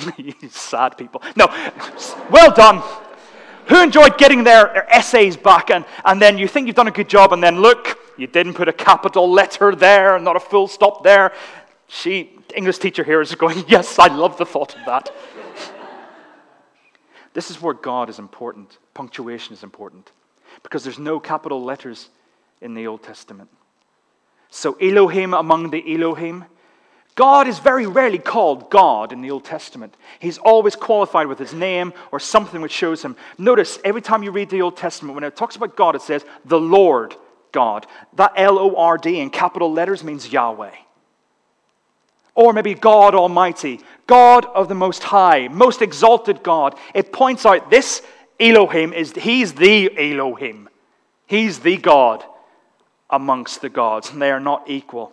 sad 0.50 0.96
people. 0.96 1.22
No, 1.36 1.46
well 2.30 2.52
done. 2.52 2.82
Who 3.66 3.82
enjoyed 3.82 4.18
getting 4.18 4.44
their 4.44 4.92
essays 4.92 5.36
back 5.36 5.70
and, 5.70 5.84
and 6.04 6.20
then 6.20 6.36
you 6.36 6.48
think 6.48 6.66
you've 6.66 6.76
done 6.76 6.88
a 6.88 6.92
good 6.92 7.08
job 7.08 7.32
and 7.32 7.42
then 7.42 7.60
look, 7.60 7.98
you 8.18 8.26
didn't 8.26 8.54
put 8.54 8.68
a 8.68 8.72
capital 8.72 9.30
letter 9.30 9.74
there 9.74 10.16
and 10.16 10.24
not 10.24 10.36
a 10.36 10.40
full 10.40 10.66
stop 10.66 11.04
there. 11.04 11.32
She, 11.88 12.30
English 12.54 12.78
teacher 12.78 13.04
here 13.04 13.20
is 13.20 13.34
going, 13.34 13.64
yes, 13.68 13.98
I 13.98 14.08
love 14.08 14.36
the 14.36 14.46
thought 14.46 14.76
of 14.76 14.84
that. 14.86 15.14
this 17.34 17.50
is 17.50 17.60
where 17.60 17.74
God 17.74 18.08
is 18.10 18.18
important. 18.18 18.78
Punctuation 18.94 19.54
is 19.54 19.62
important 19.62 20.10
because 20.62 20.84
there's 20.84 20.98
no 20.98 21.20
capital 21.20 21.62
letters 21.62 22.08
in 22.60 22.74
the 22.74 22.86
Old 22.86 23.02
Testament. 23.02 23.48
So 24.50 24.74
Elohim 24.74 25.34
among 25.34 25.70
the 25.70 25.94
Elohim 25.94 26.44
God 27.14 27.46
is 27.46 27.58
very 27.58 27.86
rarely 27.86 28.18
called 28.18 28.70
God 28.70 29.12
in 29.12 29.20
the 29.20 29.30
Old 29.30 29.44
Testament. 29.44 29.94
He's 30.18 30.38
always 30.38 30.74
qualified 30.74 31.26
with 31.26 31.38
his 31.38 31.52
name 31.52 31.92
or 32.10 32.18
something 32.18 32.62
which 32.62 32.72
shows 32.72 33.02
him. 33.02 33.16
Notice 33.36 33.78
every 33.84 34.00
time 34.00 34.22
you 34.22 34.30
read 34.30 34.48
the 34.48 34.62
Old 34.62 34.78
Testament, 34.78 35.14
when 35.14 35.24
it 35.24 35.36
talks 35.36 35.56
about 35.56 35.76
God, 35.76 35.94
it 35.94 36.02
says, 36.02 36.24
the 36.46 36.60
Lord 36.60 37.14
God. 37.52 37.86
That 38.14 38.32
L 38.36 38.58
O 38.58 38.76
R 38.76 38.96
D 38.96 39.20
in 39.20 39.28
capital 39.28 39.70
letters 39.70 40.02
means 40.02 40.32
Yahweh. 40.32 40.74
Or 42.34 42.54
maybe 42.54 42.72
God 42.72 43.14
Almighty, 43.14 43.80
God 44.06 44.46
of 44.46 44.68
the 44.68 44.74
Most 44.74 45.02
High, 45.02 45.48
most 45.48 45.82
exalted 45.82 46.42
God. 46.42 46.78
It 46.94 47.12
points 47.12 47.44
out 47.44 47.70
this 47.70 48.00
Elohim 48.40 48.94
is, 48.94 49.12
he's 49.12 49.52
the 49.52 50.12
Elohim. 50.12 50.70
He's 51.26 51.58
the 51.58 51.76
God 51.76 52.24
amongst 53.10 53.60
the 53.60 53.68
gods, 53.68 54.10
and 54.10 54.22
they 54.22 54.30
are 54.30 54.40
not 54.40 54.70
equal 54.70 55.12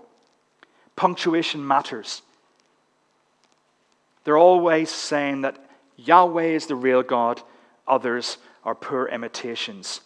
punctuation 1.00 1.66
matters. 1.66 2.22
They're 4.26 4.38
always 4.38 4.90
saying 4.90 5.44
that 5.44 5.56
Yahweh 5.96 6.48
is 6.48 6.66
the 6.66 6.76
real 6.76 7.04
God, 7.04 7.42
others 7.88 8.38
are 8.66 8.76
poor 8.76 9.08
imitations. 9.08 10.02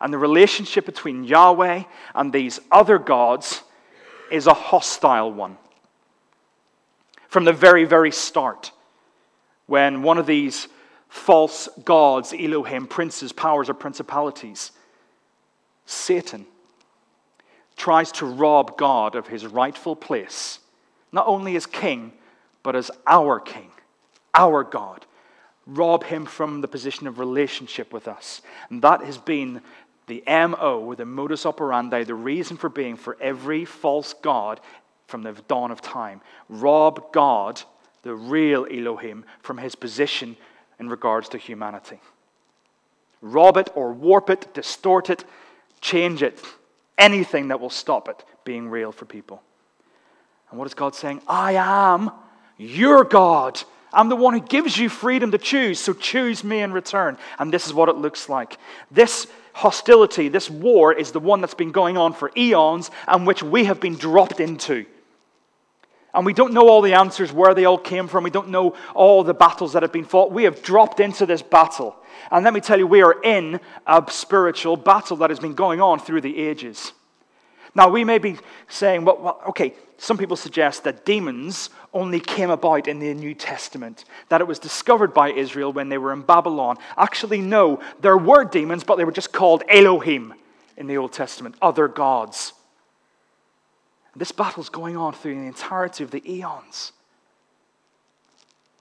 And 0.00 0.10
the 0.10 0.16
relationship 0.18 0.86
between 0.86 1.24
Yahweh 1.24 1.82
and 2.14 2.32
these 2.32 2.58
other 2.72 2.98
gods 2.98 3.60
is 4.32 4.46
a 4.46 4.54
hostile 4.54 5.30
one. 5.30 5.58
From 7.28 7.44
the 7.44 7.52
very, 7.52 7.84
very 7.84 8.10
start, 8.10 8.72
when 9.66 10.02
one 10.02 10.16
of 10.16 10.24
these 10.24 10.68
false 11.10 11.68
gods, 11.84 12.32
Elohim, 12.32 12.86
princes, 12.86 13.30
powers, 13.30 13.68
or 13.68 13.74
principalities, 13.74 14.72
Satan, 15.84 16.46
tries 17.76 18.12
to 18.12 18.26
rob 18.26 18.76
God 18.76 19.14
of 19.14 19.28
his 19.28 19.46
rightful 19.46 19.96
place, 19.96 20.58
not 21.12 21.26
only 21.26 21.56
as 21.56 21.66
king, 21.66 22.12
but 22.62 22.76
as 22.76 22.90
our 23.06 23.40
king, 23.40 23.70
our 24.34 24.64
God. 24.64 25.06
Rob 25.66 26.04
him 26.04 26.26
from 26.26 26.60
the 26.60 26.68
position 26.68 27.06
of 27.06 27.18
relationship 27.18 27.92
with 27.92 28.06
us. 28.06 28.42
And 28.70 28.82
that 28.82 29.02
has 29.02 29.16
been 29.16 29.62
the 30.06 30.22
MO, 30.26 30.94
the 30.94 31.06
modus 31.06 31.46
operandi, 31.46 32.04
the 32.04 32.14
reason 32.14 32.56
for 32.56 32.68
being 32.68 32.96
for 32.96 33.16
every 33.20 33.64
false 33.64 34.12
God 34.12 34.60
from 35.06 35.22
the 35.22 35.32
dawn 35.48 35.70
of 35.70 35.80
time. 35.80 36.20
Rob 36.48 37.12
God, 37.12 37.62
the 38.02 38.14
real 38.14 38.66
Elohim, 38.70 39.24
from 39.40 39.58
his 39.58 39.74
position 39.74 40.36
in 40.78 40.88
regards 40.88 41.28
to 41.30 41.38
humanity. 41.38 42.00
Rob 43.22 43.56
it 43.56 43.70
or 43.74 43.92
warp 43.92 44.28
it, 44.28 44.52
distort 44.52 45.08
it, 45.08 45.24
change 45.80 46.22
it 46.22 46.42
anything 46.98 47.48
that 47.48 47.60
will 47.60 47.70
stop 47.70 48.08
it 48.08 48.24
being 48.44 48.68
real 48.68 48.92
for 48.92 49.04
people. 49.04 49.42
And 50.50 50.58
what 50.58 50.66
is 50.66 50.74
God 50.74 50.94
saying? 50.94 51.22
I 51.26 51.54
am 51.54 52.10
your 52.56 53.04
God. 53.04 53.60
I'm 53.92 54.08
the 54.08 54.16
one 54.16 54.34
who 54.34 54.40
gives 54.40 54.76
you 54.76 54.88
freedom 54.88 55.30
to 55.30 55.38
choose, 55.38 55.78
so 55.78 55.92
choose 55.92 56.44
me 56.44 56.60
in 56.60 56.72
return. 56.72 57.16
And 57.38 57.52
this 57.52 57.66
is 57.66 57.74
what 57.74 57.88
it 57.88 57.96
looks 57.96 58.28
like. 58.28 58.58
This 58.90 59.26
hostility, 59.52 60.28
this 60.28 60.50
war, 60.50 60.92
is 60.92 61.12
the 61.12 61.20
one 61.20 61.40
that's 61.40 61.54
been 61.54 61.72
going 61.72 61.96
on 61.96 62.12
for 62.12 62.30
eons 62.36 62.90
and 63.06 63.26
which 63.26 63.42
we 63.42 63.64
have 63.64 63.80
been 63.80 63.96
dropped 63.96 64.40
into. 64.40 64.86
And 66.12 66.24
we 66.24 66.32
don't 66.32 66.52
know 66.52 66.68
all 66.68 66.80
the 66.80 66.94
answers, 66.94 67.32
where 67.32 67.54
they 67.54 67.64
all 67.64 67.78
came 67.78 68.06
from. 68.06 68.22
We 68.22 68.30
don't 68.30 68.50
know 68.50 68.76
all 68.94 69.24
the 69.24 69.34
battles 69.34 69.72
that 69.72 69.82
have 69.82 69.92
been 69.92 70.04
fought. 70.04 70.30
We 70.30 70.44
have 70.44 70.62
dropped 70.62 71.00
into 71.00 71.26
this 71.26 71.42
battle. 71.42 71.96
And 72.30 72.44
let 72.44 72.54
me 72.54 72.60
tell 72.60 72.78
you, 72.78 72.86
we 72.86 73.02
are 73.02 73.20
in 73.22 73.60
a 73.86 74.04
spiritual 74.08 74.76
battle 74.76 75.16
that 75.18 75.30
has 75.30 75.40
been 75.40 75.54
going 75.54 75.80
on 75.80 75.98
through 75.98 76.20
the 76.20 76.38
ages. 76.38 76.92
Now, 77.74 77.88
we 77.88 78.04
may 78.04 78.18
be 78.18 78.36
saying, 78.68 79.04
well, 79.04 79.18
well, 79.20 79.42
okay, 79.48 79.74
some 79.98 80.16
people 80.16 80.36
suggest 80.36 80.84
that 80.84 81.04
demons 81.04 81.70
only 81.92 82.20
came 82.20 82.50
about 82.50 82.86
in 82.86 82.98
the 82.98 83.12
New 83.14 83.34
Testament, 83.34 84.04
that 84.28 84.40
it 84.40 84.46
was 84.46 84.58
discovered 84.58 85.12
by 85.12 85.30
Israel 85.30 85.72
when 85.72 85.88
they 85.88 85.98
were 85.98 86.12
in 86.12 86.22
Babylon. 86.22 86.76
Actually, 86.96 87.40
no, 87.40 87.80
there 88.00 88.16
were 88.16 88.44
demons, 88.44 88.84
but 88.84 88.96
they 88.96 89.04
were 89.04 89.12
just 89.12 89.32
called 89.32 89.62
Elohim 89.68 90.34
in 90.76 90.86
the 90.86 90.96
Old 90.96 91.12
Testament, 91.12 91.56
other 91.62 91.88
gods. 91.88 92.52
This 94.16 94.30
battle's 94.30 94.68
going 94.68 94.96
on 94.96 95.12
through 95.12 95.34
the 95.34 95.46
entirety 95.46 96.04
of 96.04 96.10
the 96.10 96.22
eons. 96.30 96.92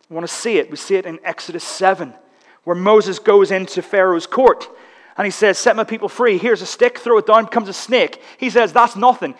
We 0.09 0.15
want 0.15 0.27
to 0.27 0.33
see 0.33 0.57
it. 0.57 0.69
We 0.69 0.77
see 0.77 0.95
it 0.95 1.05
in 1.05 1.19
Exodus 1.23 1.63
7, 1.63 2.13
where 2.63 2.75
Moses 2.75 3.19
goes 3.19 3.51
into 3.51 3.81
Pharaoh's 3.81 4.27
court 4.27 4.67
and 5.17 5.25
he 5.25 5.31
says, 5.31 5.57
Set 5.57 5.75
my 5.75 5.83
people 5.83 6.09
free. 6.09 6.37
Here's 6.37 6.61
a 6.61 6.65
stick, 6.65 6.97
throw 6.97 7.17
it 7.17 7.27
down, 7.27 7.45
becomes 7.45 7.69
a 7.69 7.73
snake. 7.73 8.21
He 8.37 8.49
says, 8.49 8.73
That's 8.73 8.95
nothing. 8.95 9.35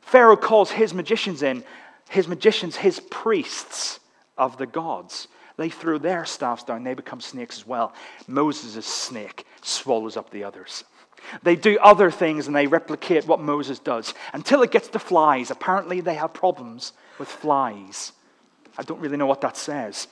Pharaoh 0.00 0.36
calls 0.36 0.70
his 0.70 0.94
magicians 0.94 1.42
in, 1.42 1.64
his 2.08 2.28
magicians, 2.28 2.76
his 2.76 3.00
priests 3.00 4.00
of 4.36 4.56
the 4.58 4.66
gods. 4.66 5.28
They 5.56 5.68
throw 5.68 5.98
their 5.98 6.24
staffs 6.24 6.64
down, 6.64 6.84
they 6.84 6.94
become 6.94 7.20
snakes 7.20 7.58
as 7.58 7.66
well. 7.66 7.94
Moses' 8.26 8.86
snake 8.86 9.46
swallows 9.62 10.16
up 10.16 10.30
the 10.30 10.44
others. 10.44 10.84
They 11.42 11.56
do 11.56 11.78
other 11.78 12.10
things 12.10 12.46
and 12.46 12.54
they 12.54 12.66
replicate 12.66 13.26
what 13.26 13.40
Moses 13.40 13.78
does 13.78 14.14
until 14.32 14.62
it 14.62 14.70
gets 14.70 14.88
to 14.88 14.98
flies. 14.98 15.50
Apparently, 15.50 16.00
they 16.00 16.14
have 16.14 16.34
problems 16.34 16.92
with 17.18 17.28
flies. 17.28 18.12
I 18.76 18.82
don't 18.82 19.00
really 19.00 19.16
know 19.16 19.26
what 19.26 19.40
that 19.40 19.56
says. 19.56 20.08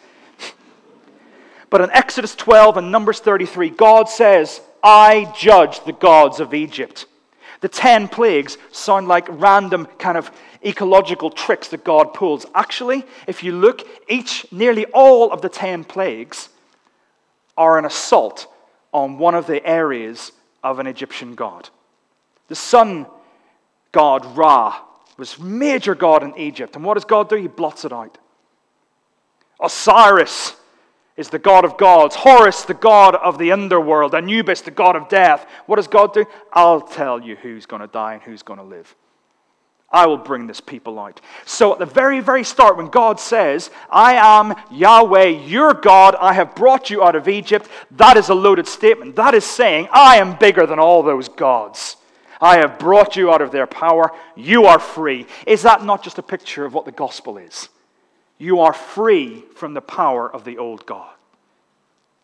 But 1.73 1.81
in 1.81 1.91
Exodus 1.93 2.35
12 2.35 2.77
and 2.77 2.93
Numbers 2.93 3.21
33, 3.21 3.71
God 3.71 4.07
says, 4.07 4.61
I 4.83 5.33
judge 5.35 5.83
the 5.87 5.95
gods 5.95 6.39
of 6.39 6.53
Egypt. 6.53 7.07
The 7.63 7.69
10 7.69 8.09
plagues 8.09 8.59
sound 8.73 9.09
like 9.09 9.27
random 9.31 9.87
kind 9.99 10.19
of 10.19 10.31
ecological 10.63 11.31
tricks 11.31 11.69
that 11.69 11.83
God 11.83 12.13
pulls. 12.13 12.45
Actually, 12.55 13.05
if 13.27 13.43
you 13.43 13.53
look, 13.53 13.89
each, 14.07 14.45
nearly 14.53 14.85
all 14.93 15.33
of 15.33 15.41
the 15.41 15.49
10 15.49 15.85
plagues 15.85 16.51
are 17.57 17.79
an 17.79 17.87
assault 17.87 18.49
on 18.93 19.17
one 19.17 19.35
of 19.35 19.47
the 19.47 19.67
areas 19.67 20.33
of 20.63 20.79
an 20.79 20.87
Egyptian 20.87 21.35
god. 21.35 21.71
The 22.49 22.55
sun 22.55 23.07
god 23.93 24.27
Ra 24.37 24.79
was 25.17 25.39
major 25.39 25.95
god 25.95 26.23
in 26.23 26.37
Egypt. 26.37 26.77
And 26.77 26.85
what 26.85 26.95
does 26.95 27.07
God 27.07 27.31
do? 27.31 27.37
He 27.37 27.49
blots 27.49 27.87
it 27.87 27.95
out. 27.95 28.19
Osiris 29.59 30.57
is 31.17 31.29
the 31.29 31.39
god 31.39 31.65
of 31.65 31.77
gods. 31.77 32.17
Horus, 32.17 32.63
the 32.63 32.75
god 32.75 33.15
of 33.17 33.39
the 33.39 33.53
underworld. 33.53 34.15
Anubis, 34.15 34.63
the 34.63 34.71
god 34.71 34.97
of 34.97 35.09
death. 35.09 35.47
What 35.67 35.77
does 35.77 35.89
God 35.89 36.15
do? 36.15 36.25
I'll 36.53 36.81
tell 36.81 37.21
you 37.21 37.37
who's 37.37 37.67
going 37.67 37.83
to 37.83 37.89
die 37.89 38.15
and 38.15 38.23
who's 38.23 38.43
going 38.43 38.59
to 38.59 38.65
live. 38.65 38.95
I 39.93 40.07
will 40.07 40.17
bring 40.17 40.47
this 40.47 40.61
people 40.61 40.99
out. 40.99 41.21
So, 41.45 41.75
at 41.75 41.79
the 41.79 41.85
very, 41.85 42.21
very 42.21 42.45
start, 42.45 42.79
when 42.79 42.89
God 42.89 43.21
says, 43.21 43.71
I 43.91 44.15
am 44.15 44.55
Yahweh, 44.71 45.27
your 45.27 45.75
God, 45.75 46.17
I 46.19 46.33
have 46.33 46.55
brought 46.55 46.89
you 46.89 47.05
out 47.05 47.15
of 47.15 47.29
Egypt, 47.29 47.69
that 47.91 48.17
is 48.17 48.31
a 48.31 48.35
loaded 48.35 48.67
statement. 48.67 49.17
That 49.17 49.35
is 49.35 49.45
saying, 49.45 49.89
I 49.93 50.17
am 50.17 50.39
bigger 50.39 50.67
than 50.67 50.79
all 50.79 51.03
those 51.03 51.29
gods. 51.29 51.97
I 52.41 52.57
have 52.57 52.79
brought 52.79 53.17
you 53.17 53.31
out 53.31 53.43
of 53.43 53.53
their 53.53 53.67
power. 53.67 54.11
You 54.35 54.65
are 54.65 54.79
free. 54.79 55.27
Is 55.47 55.63
that 55.63 55.85
not 55.85 56.03
just 56.03 56.19
a 56.19 56.23
picture 56.23 56.65
of 56.65 56.73
what 56.73 56.87
the 56.87 56.93
gospel 56.93 57.37
is? 57.37 57.69
You 58.43 58.63
are 58.63 58.73
free 58.73 59.45
from 59.55 59.73
the 59.73 59.81
power 59.81 60.29
of 60.29 60.43
the 60.43 60.59
old 60.59 60.85
God. 60.85 61.15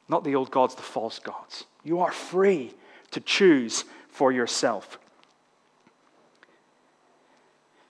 Not 0.09 0.24
the 0.24 0.35
old 0.35 0.50
gods, 0.50 0.74
the 0.74 0.83
false 0.83 1.20
gods. 1.20 1.62
You 1.85 2.00
are 2.00 2.11
free 2.11 2.74
to 3.12 3.20
choose 3.20 3.85
for 4.09 4.33
yourself. 4.33 4.98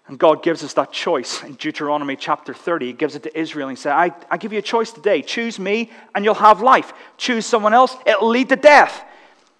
And 0.08 0.18
God 0.18 0.42
gives 0.42 0.62
us 0.62 0.74
that 0.74 0.92
choice 0.92 1.42
in 1.42 1.54
Deuteronomy 1.54 2.16
chapter 2.16 2.52
30. 2.52 2.88
He 2.88 2.92
gives 2.92 3.14
it 3.14 3.22
to 3.22 3.38
Israel. 3.38 3.70
And 3.70 3.78
he 3.78 3.80
said, 3.80 3.92
I, 3.94 4.12
I 4.30 4.36
give 4.36 4.52
you 4.52 4.58
a 4.58 4.62
choice 4.76 4.92
today. 4.92 5.22
Choose 5.22 5.58
me 5.58 5.90
and 6.14 6.22
you'll 6.22 6.34
have 6.34 6.60
life. 6.60 6.92
Choose 7.16 7.46
someone 7.46 7.72
else, 7.72 7.96
it'll 8.04 8.28
lead 8.28 8.50
to 8.50 8.56
death. 8.56 9.06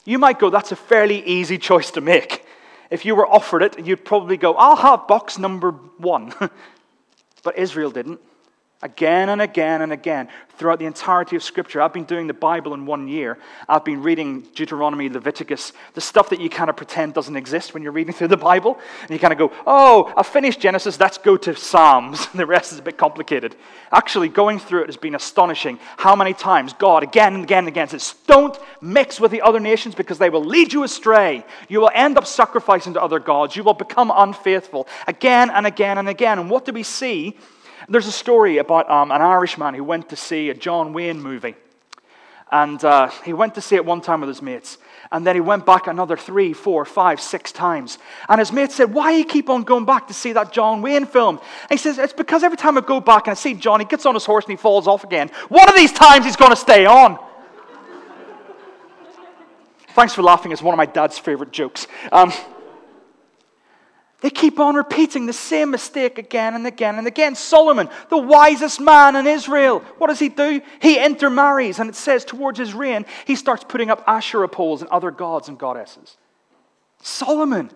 You 0.04 0.18
might 0.18 0.38
go, 0.38 0.50
that's 0.50 0.72
a 0.72 0.76
fairly 0.76 1.24
easy 1.24 1.56
choice 1.56 1.90
to 1.92 2.02
make. 2.02 2.44
If 2.90 3.06
you 3.06 3.16
were 3.16 3.26
offered 3.26 3.62
it, 3.62 3.86
you'd 3.86 4.04
probably 4.04 4.36
go, 4.36 4.52
I'll 4.56 4.76
have 4.76 5.08
box 5.08 5.38
number 5.38 5.70
one. 5.70 6.34
but 7.42 7.56
Israel 7.56 7.90
didn't. 7.90 8.20
Again 8.80 9.28
and 9.28 9.42
again 9.42 9.82
and 9.82 9.92
again 9.92 10.28
throughout 10.56 10.78
the 10.78 10.86
entirety 10.86 11.34
of 11.34 11.42
Scripture. 11.42 11.82
I've 11.82 11.92
been 11.92 12.04
doing 12.04 12.28
the 12.28 12.34
Bible 12.34 12.74
in 12.74 12.86
one 12.86 13.08
year. 13.08 13.36
I've 13.68 13.84
been 13.84 14.02
reading 14.02 14.42
Deuteronomy, 14.54 15.08
Leviticus, 15.08 15.72
the 15.94 16.00
stuff 16.00 16.30
that 16.30 16.40
you 16.40 16.48
kind 16.48 16.70
of 16.70 16.76
pretend 16.76 17.14
doesn't 17.14 17.34
exist 17.34 17.74
when 17.74 17.82
you're 17.82 17.90
reading 17.90 18.12
through 18.12 18.28
the 18.28 18.36
Bible. 18.36 18.78
And 19.02 19.10
you 19.10 19.18
kind 19.18 19.32
of 19.32 19.38
go, 19.38 19.52
oh, 19.66 20.12
I've 20.16 20.28
finished 20.28 20.60
Genesis, 20.60 21.00
let's 21.00 21.18
go 21.18 21.36
to 21.36 21.56
Psalms. 21.56 22.28
the 22.34 22.46
rest 22.46 22.72
is 22.72 22.78
a 22.78 22.82
bit 22.82 22.96
complicated. 22.96 23.56
Actually, 23.90 24.28
going 24.28 24.60
through 24.60 24.82
it 24.82 24.86
has 24.86 24.96
been 24.96 25.16
astonishing 25.16 25.80
how 25.96 26.14
many 26.14 26.32
times 26.32 26.72
God, 26.72 27.02
again 27.02 27.34
and 27.34 27.42
again 27.42 27.58
and 27.58 27.68
again, 27.68 27.88
says, 27.88 28.14
don't 28.28 28.56
mix 28.80 29.18
with 29.18 29.32
the 29.32 29.42
other 29.42 29.58
nations 29.58 29.96
because 29.96 30.18
they 30.18 30.30
will 30.30 30.44
lead 30.44 30.72
you 30.72 30.84
astray. 30.84 31.44
You 31.68 31.80
will 31.80 31.90
end 31.94 32.16
up 32.16 32.26
sacrificing 32.26 32.94
to 32.94 33.02
other 33.02 33.18
gods. 33.18 33.56
You 33.56 33.64
will 33.64 33.74
become 33.74 34.12
unfaithful 34.14 34.86
again 35.08 35.50
and 35.50 35.66
again 35.66 35.98
and 35.98 36.08
again. 36.08 36.38
And 36.38 36.48
what 36.48 36.64
do 36.64 36.72
we 36.72 36.84
see? 36.84 37.36
There's 37.88 38.06
a 38.06 38.12
story 38.12 38.58
about 38.58 38.90
um, 38.90 39.10
an 39.10 39.22
Irishman 39.22 39.74
who 39.74 39.82
went 39.82 40.10
to 40.10 40.16
see 40.16 40.50
a 40.50 40.54
John 40.54 40.92
Wayne 40.92 41.20
movie. 41.20 41.54
And 42.50 42.82
uh, 42.82 43.10
he 43.24 43.32
went 43.32 43.54
to 43.56 43.60
see 43.60 43.76
it 43.76 43.84
one 43.84 44.00
time 44.00 44.20
with 44.20 44.28
his 44.28 44.40
mates. 44.40 44.78
And 45.10 45.26
then 45.26 45.34
he 45.34 45.40
went 45.40 45.64
back 45.64 45.86
another 45.86 46.16
three, 46.16 46.52
four, 46.52 46.84
five, 46.84 47.20
six 47.20 47.52
times. 47.52 47.98
And 48.28 48.38
his 48.38 48.52
mate 48.52 48.72
said, 48.72 48.92
Why 48.92 49.12
do 49.12 49.18
you 49.18 49.24
keep 49.24 49.48
on 49.48 49.64
going 49.64 49.84
back 49.84 50.08
to 50.08 50.14
see 50.14 50.32
that 50.32 50.52
John 50.52 50.82
Wayne 50.82 51.06
film? 51.06 51.38
And 51.38 51.70
he 51.70 51.76
says, 51.76 51.98
It's 51.98 52.12
because 52.12 52.42
every 52.42 52.56
time 52.56 52.76
I 52.76 52.82
go 52.82 53.00
back 53.00 53.26
and 53.26 53.32
I 53.32 53.34
see 53.34 53.54
John, 53.54 53.80
he 53.80 53.86
gets 53.86 54.06
on 54.06 54.14
his 54.14 54.24
horse 54.24 54.44
and 54.44 54.52
he 54.52 54.56
falls 54.56 54.86
off 54.86 55.04
again. 55.04 55.30
One 55.48 55.68
of 55.68 55.76
these 55.76 55.92
times 55.92 56.24
he's 56.24 56.36
going 56.36 56.50
to 56.50 56.56
stay 56.56 56.86
on. 56.86 57.18
Thanks 59.88 60.14
for 60.14 60.22
laughing. 60.22 60.52
It's 60.52 60.62
one 60.62 60.74
of 60.74 60.78
my 60.78 60.86
dad's 60.86 61.18
favorite 61.18 61.52
jokes. 61.52 61.86
Um, 62.12 62.32
they 64.20 64.30
keep 64.30 64.58
on 64.58 64.74
repeating 64.74 65.26
the 65.26 65.32
same 65.32 65.70
mistake 65.70 66.18
again 66.18 66.54
and 66.54 66.66
again 66.66 66.98
and 66.98 67.06
again. 67.06 67.36
Solomon, 67.36 67.88
the 68.10 68.18
wisest 68.18 68.80
man 68.80 69.14
in 69.14 69.28
Israel, 69.28 69.80
what 69.98 70.08
does 70.08 70.18
he 70.18 70.28
do? 70.28 70.60
He 70.80 70.98
intermarries, 70.98 71.78
and 71.78 71.88
it 71.88 71.94
says 71.94 72.24
towards 72.24 72.58
his 72.58 72.74
reign, 72.74 73.06
he 73.26 73.36
starts 73.36 73.62
putting 73.62 73.90
up 73.90 74.02
Asherah 74.08 74.48
poles 74.48 74.82
and 74.82 74.90
other 74.90 75.12
gods 75.12 75.48
and 75.48 75.56
goddesses. 75.56 76.16
Solomon. 77.00 77.70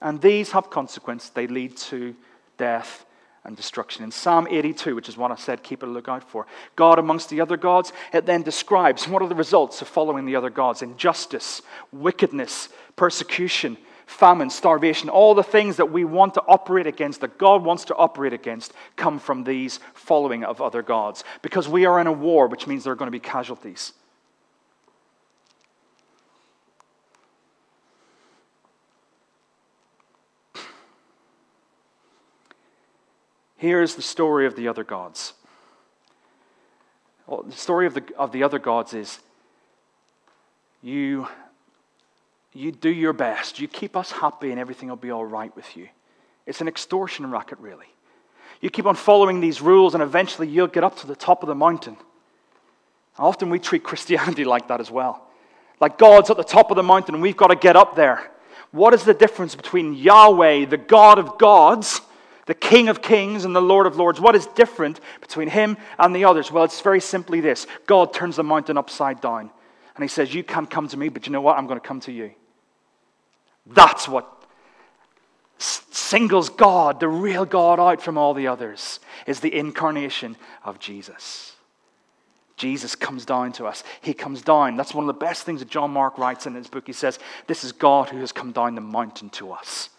And 0.00 0.20
these 0.20 0.52
have 0.52 0.70
consequence. 0.70 1.28
They 1.28 1.48
lead 1.48 1.76
to 1.76 2.14
death 2.56 3.04
and 3.44 3.56
destruction. 3.56 4.04
In 4.04 4.10
Psalm 4.10 4.46
82, 4.50 4.94
which 4.94 5.08
is 5.08 5.16
what 5.16 5.30
I 5.30 5.36
said, 5.36 5.62
keep 5.62 5.82
a 5.82 5.86
lookout 5.86 6.28
for, 6.28 6.46
God 6.76 6.98
amongst 6.98 7.30
the 7.30 7.40
other 7.40 7.56
gods, 7.56 7.92
it 8.12 8.26
then 8.26 8.42
describes 8.42 9.08
what 9.08 9.22
are 9.22 9.28
the 9.28 9.34
results 9.34 9.80
of 9.82 9.88
following 9.88 10.26
the 10.26 10.36
other 10.36 10.50
gods 10.50 10.82
injustice, 10.82 11.62
wickedness, 11.92 12.68
persecution, 12.96 13.76
famine, 14.06 14.50
starvation, 14.50 15.08
all 15.08 15.34
the 15.34 15.42
things 15.42 15.76
that 15.76 15.92
we 15.92 16.04
want 16.04 16.34
to 16.34 16.42
operate 16.48 16.86
against, 16.86 17.20
that 17.20 17.38
God 17.38 17.64
wants 17.64 17.84
to 17.86 17.94
operate 17.94 18.32
against, 18.32 18.72
come 18.96 19.18
from 19.18 19.44
these 19.44 19.78
following 19.94 20.44
of 20.44 20.60
other 20.60 20.82
gods. 20.82 21.24
Because 21.42 21.68
we 21.68 21.86
are 21.86 22.00
in 22.00 22.08
a 22.08 22.12
war, 22.12 22.48
which 22.48 22.66
means 22.66 22.84
there 22.84 22.92
are 22.92 22.96
going 22.96 23.06
to 23.06 23.12
be 23.12 23.20
casualties. 23.20 23.92
Here's 33.60 33.94
the 33.94 34.00
story 34.00 34.46
of 34.46 34.56
the 34.56 34.68
other 34.68 34.84
gods. 34.84 35.34
Well, 37.26 37.42
the 37.42 37.52
story 37.52 37.86
of 37.86 37.92
the, 37.92 38.02
of 38.16 38.32
the 38.32 38.42
other 38.42 38.58
gods 38.58 38.94
is 38.94 39.18
you, 40.82 41.28
you 42.54 42.72
do 42.72 42.88
your 42.88 43.12
best, 43.12 43.60
you 43.60 43.68
keep 43.68 43.98
us 43.98 44.12
happy, 44.12 44.50
and 44.50 44.58
everything 44.58 44.88
will 44.88 44.96
be 44.96 45.10
all 45.10 45.26
right 45.26 45.54
with 45.54 45.76
you. 45.76 45.88
It's 46.46 46.62
an 46.62 46.68
extortion 46.68 47.30
racket, 47.30 47.58
really. 47.58 47.84
You 48.62 48.70
keep 48.70 48.86
on 48.86 48.94
following 48.94 49.42
these 49.42 49.60
rules, 49.60 49.92
and 49.92 50.02
eventually 50.02 50.48
you'll 50.48 50.66
get 50.66 50.82
up 50.82 50.96
to 51.00 51.06
the 51.06 51.14
top 51.14 51.42
of 51.42 51.46
the 51.46 51.54
mountain. 51.54 51.98
Often 53.18 53.50
we 53.50 53.58
treat 53.58 53.84
Christianity 53.84 54.44
like 54.46 54.68
that 54.68 54.80
as 54.80 54.90
well. 54.90 55.28
Like 55.80 55.98
God's 55.98 56.30
at 56.30 56.38
the 56.38 56.44
top 56.44 56.70
of 56.70 56.78
the 56.78 56.82
mountain, 56.82 57.14
and 57.14 57.20
we've 57.20 57.36
got 57.36 57.48
to 57.48 57.56
get 57.56 57.76
up 57.76 57.94
there. 57.94 58.30
What 58.70 58.94
is 58.94 59.04
the 59.04 59.12
difference 59.12 59.54
between 59.54 59.92
Yahweh, 59.92 60.64
the 60.64 60.78
God 60.78 61.18
of 61.18 61.36
gods, 61.36 62.00
the 62.50 62.54
King 62.54 62.88
of 62.88 63.00
Kings 63.00 63.44
and 63.44 63.54
the 63.54 63.62
Lord 63.62 63.86
of 63.86 63.96
Lords. 63.96 64.20
What 64.20 64.34
is 64.34 64.44
different 64.46 64.98
between 65.20 65.46
him 65.46 65.76
and 66.00 66.12
the 66.12 66.24
others? 66.24 66.50
Well, 66.50 66.64
it's 66.64 66.80
very 66.80 67.00
simply 67.00 67.40
this 67.40 67.64
God 67.86 68.12
turns 68.12 68.34
the 68.34 68.42
mountain 68.42 68.76
upside 68.76 69.20
down. 69.20 69.52
And 69.94 70.02
he 70.02 70.08
says, 70.08 70.34
You 70.34 70.42
can't 70.42 70.68
come 70.68 70.88
to 70.88 70.96
me, 70.96 71.10
but 71.10 71.28
you 71.28 71.32
know 71.32 71.40
what? 71.40 71.56
I'm 71.56 71.68
going 71.68 71.78
to 71.78 71.86
come 71.86 72.00
to 72.00 72.12
you. 72.12 72.32
That's 73.66 74.08
what 74.08 74.26
singles 75.58 76.48
God, 76.48 76.98
the 76.98 77.06
real 77.06 77.44
God, 77.44 77.78
out 77.78 78.02
from 78.02 78.18
all 78.18 78.34
the 78.34 78.48
others, 78.48 78.98
is 79.28 79.38
the 79.38 79.56
incarnation 79.56 80.34
of 80.64 80.80
Jesus. 80.80 81.54
Jesus 82.56 82.96
comes 82.96 83.24
down 83.24 83.52
to 83.52 83.66
us. 83.66 83.84
He 84.00 84.12
comes 84.12 84.42
down. 84.42 84.76
That's 84.76 84.92
one 84.92 85.08
of 85.08 85.14
the 85.14 85.24
best 85.24 85.44
things 85.44 85.60
that 85.60 85.68
John 85.68 85.92
Mark 85.92 86.18
writes 86.18 86.46
in 86.46 86.56
his 86.56 86.66
book. 86.66 86.88
He 86.88 86.94
says, 86.94 87.20
This 87.46 87.62
is 87.62 87.70
God 87.70 88.08
who 88.08 88.18
has 88.18 88.32
come 88.32 88.50
down 88.50 88.74
the 88.74 88.80
mountain 88.80 89.30
to 89.30 89.52
us 89.52 89.90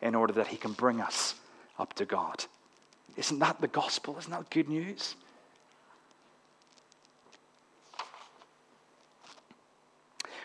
in 0.00 0.14
order 0.14 0.34
that 0.34 0.46
he 0.46 0.56
can 0.56 0.72
bring 0.72 1.00
us 1.00 1.34
up 1.78 1.94
to 1.94 2.04
God. 2.04 2.44
Isn't 3.16 3.38
that 3.38 3.60
the 3.60 3.68
gospel? 3.68 4.16
Isn't 4.18 4.30
that 4.30 4.50
good 4.50 4.68
news? 4.68 5.14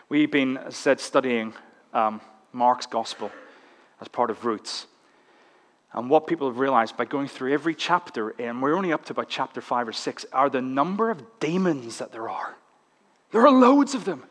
We've 0.09 0.31
been, 0.31 0.57
as 0.57 0.67
I 0.67 0.71
said, 0.71 0.99
studying 0.99 1.53
um, 1.93 2.19
Mark's 2.51 2.85
gospel 2.85 3.31
as 4.01 4.07
part 4.07 4.29
of 4.29 4.43
Roots. 4.43 4.87
And 5.93 6.09
what 6.09 6.27
people 6.27 6.47
have 6.47 6.59
realized 6.59 6.97
by 6.97 7.05
going 7.05 7.27
through 7.27 7.53
every 7.53 7.75
chapter, 7.75 8.29
and 8.39 8.61
we're 8.61 8.75
only 8.75 8.93
up 8.93 9.05
to 9.05 9.13
about 9.13 9.29
chapter 9.29 9.61
five 9.61 9.87
or 9.87 9.93
six, 9.93 10.25
are 10.31 10.49
the 10.49 10.61
number 10.61 11.11
of 11.11 11.39
demons 11.39 11.97
that 11.97 12.11
there 12.11 12.29
are. 12.29 12.55
There 13.31 13.45
are 13.45 13.51
loads 13.51 13.93
of 13.93 14.05
them. 14.05 14.23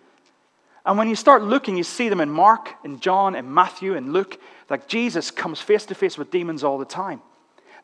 And 0.84 0.96
when 0.96 1.08
you 1.08 1.16
start 1.16 1.42
looking, 1.42 1.76
you 1.76 1.84
see 1.84 2.08
them 2.08 2.20
in 2.20 2.30
Mark, 2.30 2.70
and 2.84 3.00
John, 3.00 3.34
and 3.34 3.52
Matthew, 3.54 3.94
and 3.94 4.12
Luke, 4.12 4.40
like 4.70 4.88
Jesus 4.88 5.30
comes 5.30 5.60
face 5.60 5.84
to 5.86 5.94
face 5.94 6.16
with 6.16 6.30
demons 6.30 6.64
all 6.64 6.78
the 6.78 6.84
time. 6.84 7.20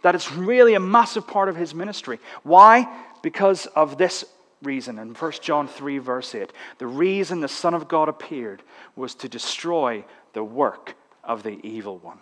That 0.03 0.15
it's 0.15 0.33
really 0.33 0.75
a 0.75 0.81
massive 0.81 1.27
part 1.27 1.49
of 1.49 1.57
his 1.57 1.75
ministry. 1.75 2.19
Why? 2.43 2.89
Because 3.23 3.67
of 3.67 3.99
this 3.99 4.25
reason. 4.63 4.99
In 4.99 5.15
1 5.15 5.33
John 5.43 5.69
3, 5.69 5.99
verse 5.99 6.35
8, 6.35 6.51
the 6.79 6.87
reason 6.87 7.41
the 7.41 7.49
Son 7.49 7.75
of 7.75 7.89
God 7.89 8.09
appeared 8.09 8.63
was 8.95 9.15
to 9.17 9.29
destroy 9.29 10.05
the 10.33 10.45
work 10.45 10.95
of 11.23 11.43
the 11.43 11.59
evil 11.67 11.99
one. 11.99 12.19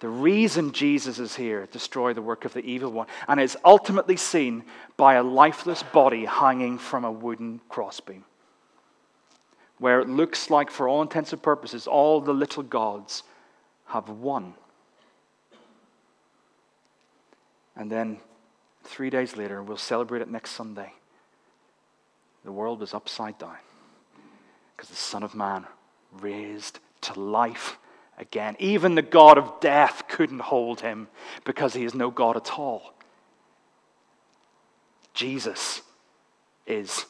The 0.00 0.08
reason 0.08 0.72
Jesus 0.72 1.18
is 1.18 1.34
here, 1.34 1.66
destroy 1.72 2.12
the 2.12 2.22
work 2.22 2.44
of 2.44 2.52
the 2.52 2.64
evil 2.64 2.90
one, 2.90 3.06
and 3.26 3.40
is 3.40 3.56
ultimately 3.64 4.16
seen 4.16 4.64
by 4.96 5.14
a 5.14 5.22
lifeless 5.22 5.82
body 5.82 6.26
hanging 6.26 6.78
from 6.78 7.04
a 7.04 7.12
wooden 7.12 7.60
crossbeam 7.68 8.24
where 9.84 10.00
it 10.00 10.08
looks 10.08 10.48
like, 10.48 10.70
for 10.70 10.88
all 10.88 11.02
intents 11.02 11.34
and 11.34 11.42
purposes, 11.42 11.86
all 11.86 12.18
the 12.18 12.32
little 12.32 12.62
gods 12.62 13.22
have 13.84 14.08
won. 14.08 14.54
And 17.76 17.92
then 17.92 18.16
three 18.82 19.10
days 19.10 19.36
later, 19.36 19.62
we'll 19.62 19.76
celebrate 19.76 20.22
it 20.22 20.30
next 20.30 20.52
Sunday. 20.52 20.94
The 22.46 22.50
world 22.50 22.80
was 22.80 22.94
upside 22.94 23.36
down 23.36 23.58
because 24.74 24.88
the 24.88 24.96
Son 24.96 25.22
of 25.22 25.34
Man 25.34 25.66
raised 26.18 26.78
to 27.02 27.20
life 27.20 27.76
again. 28.16 28.56
Even 28.58 28.94
the 28.94 29.02
God 29.02 29.36
of 29.36 29.60
death 29.60 30.04
couldn't 30.08 30.40
hold 30.40 30.80
him 30.80 31.08
because 31.44 31.74
he 31.74 31.84
is 31.84 31.94
no 31.94 32.10
God 32.10 32.38
at 32.38 32.58
all. 32.58 32.94
Jesus 35.12 35.82
is 36.66 37.04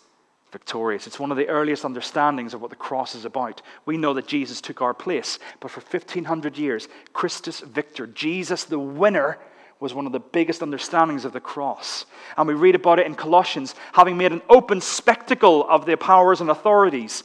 victorious. 0.55 1.09
It's 1.09 1.19
one 1.19 1.33
of 1.33 1.37
the 1.37 1.49
earliest 1.49 1.85
understandings 1.85 2.55
of 2.55 2.63
what 2.63 2.71
the 2.71 2.77
cross 2.77 3.17
is 3.17 3.25
about. 3.25 3.61
We 3.87 3.97
know 3.97 4.15
that 4.15 4.29
Jesus 4.29 4.61
took 4.61 4.81
our 4.81 4.95
place, 4.95 5.41
but 5.59 5.69
for 5.69 5.81
1500 5.81 6.57
years, 6.57 6.87
Christus 7.13 7.59
Victor, 7.59 8.07
Jesus 8.07 8.63
the 8.63 8.79
winner, 8.79 9.39
was 9.81 9.93
one 9.93 10.07
of 10.07 10.13
the 10.13 10.21
biggest 10.21 10.63
understandings 10.63 11.25
of 11.25 11.33
the 11.33 11.41
cross. 11.41 12.07
And 12.37 12.47
we 12.47 12.55
read 12.55 12.77
about 12.77 13.01
it 13.01 13.07
in 13.07 13.17
Colossians, 13.17 13.75
having 13.93 14.17
made 14.17 14.31
an 14.31 14.43
open 14.49 14.81
spectacle 14.81 15.69
of 15.69 15.87
their 15.87 15.97
powers 15.97 16.41
and 16.41 16.49
authorities. 16.49 17.25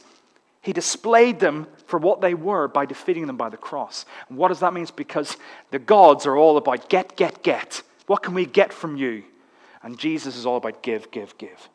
He 0.60 0.72
displayed 0.72 1.38
them 1.38 1.68
for 1.86 2.00
what 2.00 2.20
they 2.20 2.34
were 2.34 2.66
by 2.66 2.84
defeating 2.84 3.28
them 3.28 3.36
by 3.36 3.48
the 3.48 3.56
cross. 3.56 4.06
And 4.28 4.36
what 4.36 4.48
does 4.48 4.58
that 4.58 4.74
mean? 4.74 4.82
It's 4.82 4.90
because 4.90 5.36
the 5.70 5.78
gods 5.78 6.26
are 6.26 6.36
all 6.36 6.56
about 6.56 6.88
get, 6.88 7.16
get, 7.16 7.44
get. 7.44 7.82
What 8.08 8.24
can 8.24 8.34
we 8.34 8.44
get 8.44 8.72
from 8.72 8.96
you? 8.96 9.22
And 9.84 9.96
Jesus 9.96 10.34
is 10.34 10.44
all 10.44 10.56
about 10.56 10.82
give, 10.82 11.12
give, 11.12 11.38
give. 11.38 11.68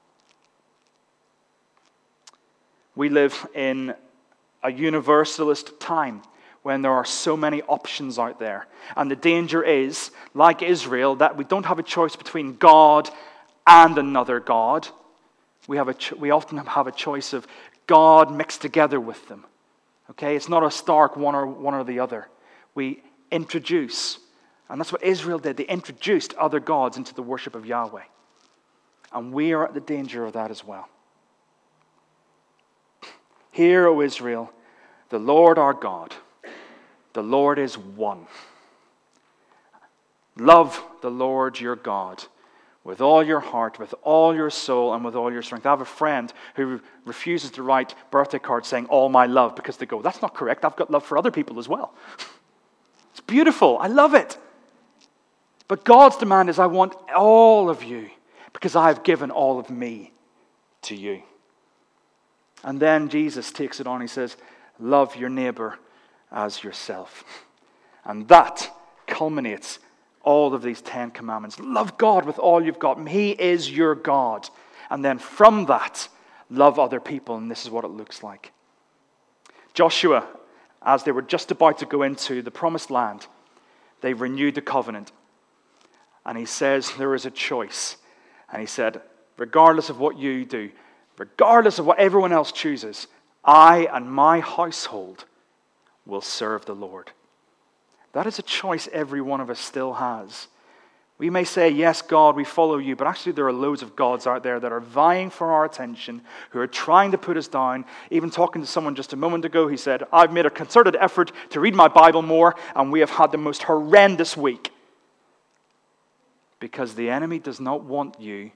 We 2.96 3.10
live 3.10 3.48
in 3.54 3.94
a 4.64 4.72
universalist 4.72 5.80
time 5.80 6.22
when 6.64 6.82
there 6.82 6.92
are 6.92 7.06
so 7.06 7.38
many 7.38 7.62
options 7.64 8.18
out 8.18 8.40
there. 8.40 8.66
And 8.96 9.12
the 9.12 9.16
danger 9.16 9.64
is, 9.64 10.10
like 10.34 10.64
Israel, 10.64 11.16
that 11.18 11.38
we 11.38 11.44
don't 11.44 11.66
have 11.66 11.78
a 11.78 11.84
choice 11.84 12.16
between 12.16 12.56
God 12.56 13.10
and 13.68 13.98
another 13.98 14.40
God. 14.40 14.88
We, 15.68 15.78
have 15.78 15.90
a 15.90 15.94
cho- 15.94 16.16
we 16.16 16.32
often 16.32 16.58
have 16.58 16.88
a 16.88 16.92
choice 16.92 17.34
of 17.34 17.46
God 17.86 18.36
mixed 18.36 18.62
together 18.62 19.00
with 19.00 19.28
them. 19.28 19.46
Okay? 20.10 20.36
It's 20.36 20.50
not 20.50 20.64
a 20.64 20.72
stark 20.72 21.16
one 21.16 21.36
or, 21.36 21.46
one 21.46 21.76
or 21.76 21.84
the 21.84 22.00
other. 22.00 22.28
We 22.74 23.04
introduce, 23.30 24.18
and 24.70 24.80
that's 24.80 24.92
what 24.92 25.04
Israel 25.04 25.38
did. 25.38 25.58
They 25.58 25.66
introduced 25.66 26.34
other 26.34 26.60
gods 26.60 26.98
into 26.98 27.14
the 27.14 27.22
worship 27.22 27.54
of 27.54 27.66
Yahweh. 27.66 28.04
And 29.14 29.34
we 29.34 29.54
are 29.54 29.66
at 29.66 29.74
the 29.74 29.82
danger 29.82 30.26
of 30.26 30.34
that 30.34 30.50
as 30.50 30.64
well. 30.64 30.90
Hear, 33.56 33.88
O 33.88 34.02
Israel, 34.02 34.52
the 35.08 35.18
Lord 35.18 35.58
our 35.58 35.74
God, 35.74 36.13
the 37.13 37.24
Lord 37.24 37.58
is 37.58 37.78
one. 37.78 38.28
Love 40.36 40.84
the 41.02 41.10
Lord 41.10 41.58
your 41.58 41.78
God 41.78 42.22
with 42.84 43.00
all 43.00 43.24
your 43.24 43.39
heart, 43.39 43.80
with 43.80 43.96
all 44.02 44.36
your 44.36 44.50
soul, 44.50 44.94
and 44.94 45.06
with 45.06 45.15
all 45.15 45.32
your 45.32 45.41
strength. 45.41 45.65
I 45.65 45.70
have 45.70 45.80
a 45.80 45.86
friend 45.86 46.34
who 46.56 46.82
refuses 47.06 47.52
to 47.52 47.63
write 47.63 47.96
birthday 48.12 48.39
cards 48.39 48.68
saying, 48.68 48.88
All 48.88 49.08
my 49.08 49.26
love, 49.26 49.56
because 49.56 49.78
they 49.78 49.86
go, 49.86 50.02
That's 50.02 50.22
not 50.22 50.34
correct. 50.34 50.65
I've 50.65 50.76
got 50.76 50.91
love 50.91 51.06
for 51.06 51.18
other 51.18 51.32
people 51.32 51.58
as 51.58 51.70
well. 51.70 51.94
it's 53.12 53.22
beautiful. 53.22 53.78
I 53.80 53.88
love 53.88 54.15
it. 54.15 54.38
But 55.70 55.86
God's 55.86 56.18
demand 56.18 56.50
is, 56.50 56.60
I 56.60 56.65
want 56.65 56.94
all 57.15 57.70
of 57.70 57.86
you 57.86 58.10
because 58.52 58.76
I 58.76 58.89
have 58.89 59.06
given 59.06 59.32
all 59.32 59.60
of 59.60 59.70
me 59.70 60.12
to 60.82 60.94
you. 60.94 61.24
And 62.65 62.80
then 62.80 63.10
Jesus 63.10 63.51
takes 63.51 63.80
it 63.80 63.88
on. 63.88 64.01
He 64.01 64.08
says, 64.08 64.36
Love 64.80 65.15
your 65.15 65.30
neighbor 65.30 65.80
as 66.32 66.63
yourself. 66.63 67.23
And 68.04 68.28
that 68.28 68.69
culminates 69.08 69.80
all 70.23 70.54
of 70.54 70.63
these 70.63 70.82
Ten 70.82 71.12
Commandments. 71.12 71.60
Love 71.60 71.97
God 71.97 72.25
with 72.25 72.39
all 72.39 72.65
you've 72.65 72.80
got. 72.80 73.08
He 73.08 73.32
is 73.32 73.71
your 73.71 73.95
God. 73.95 74.49
And 74.89 75.06
then 75.06 75.19
from 75.19 75.67
that, 75.67 76.10
love 76.49 76.80
other 76.80 76.99
people. 76.99 77.38
And 77.38 77.49
this 77.49 77.63
is 77.63 77.69
what 77.69 77.86
it 77.86 77.89
looks 77.89 78.23
like. 78.23 78.51
Joshua, 79.75 80.28
as 80.82 81.04
they 81.04 81.12
were 81.12 81.21
just 81.21 81.51
about 81.51 81.78
to 81.78 81.86
go 81.86 82.01
into 82.01 82.41
the 82.41 82.51
promised 82.51 82.89
land, 82.89 83.28
they 84.01 84.13
renewed 84.13 84.56
the 84.56 84.62
covenant. 84.62 85.12
And 86.25 86.38
he 86.38 86.45
says, 86.45 86.91
There 86.97 87.13
is 87.13 87.28
a 87.28 87.32
choice. 87.32 87.97
And 88.51 88.60
he 88.60 88.67
said, 88.67 89.01
Regardless 89.38 89.89
of 89.89 89.99
what 89.99 90.17
you 90.17 90.45
do, 90.45 90.71
regardless 91.17 91.80
of 91.80 91.86
what 91.86 91.99
everyone 91.99 92.32
else 92.32 92.51
chooses, 92.51 93.08
I 93.43 93.88
and 93.91 94.12
my 94.12 94.39
household 94.39 95.25
will 96.06 96.21
serve 96.21 96.65
the 96.65 96.75
Lord. 96.75 97.12
That 98.13 98.28
is 98.28 98.39
a 98.39 98.43
choice 98.43 98.88
every 98.93 99.21
one 99.21 99.41
of 99.41 99.49
us 99.49 99.60
still 99.60 99.93
has. 99.93 100.47
We 101.17 101.30
may 101.30 101.45
say, 101.45 101.69
Yes, 101.69 102.01
God, 102.01 102.36
we 102.36 102.43
follow 102.43 102.78
you, 102.78 102.95
but 102.95 103.08
actually, 103.08 103.32
there 103.34 103.47
are 103.47 103.54
loads 103.54 103.82
of 103.82 103.95
gods 103.95 104.28
out 104.28 104.43
there 104.43 104.60
that 104.60 104.71
are 104.71 104.82
vying 104.82 105.30
for 105.30 105.51
our 105.51 105.63
attention, 105.63 106.21
who 106.49 106.60
are 106.60 106.67
trying 106.67 107.12
to 107.12 107.17
put 107.17 107.38
us 107.38 107.47
down. 107.47 107.86
Even 108.12 108.30
talking 108.30 108.62
to 108.62 108.67
someone 108.67 108.95
just 108.95 109.13
a 109.13 109.17
moment 109.17 109.45
ago, 109.45 109.67
he 109.67 109.78
said, 109.78 110.04
I've 110.12 110.34
made 110.34 110.45
a 110.45 110.49
concerted 110.49 110.97
effort 110.99 111.32
to 111.51 111.60
read 111.60 111.75
my 111.75 111.88
Bible 111.88 112.21
more, 112.21 112.56
and 112.75 112.91
we 112.91 112.99
have 112.99 113.12
had 113.12 113.32
the 113.32 113.38
most 113.38 113.63
horrendous 113.63 114.36
week. 114.36 114.71
Because 116.60 116.95
the 116.95 117.10
enemy 117.10 117.39
does 117.39 117.62
not 117.62 117.84
want 117.84 118.19
you 118.19 118.51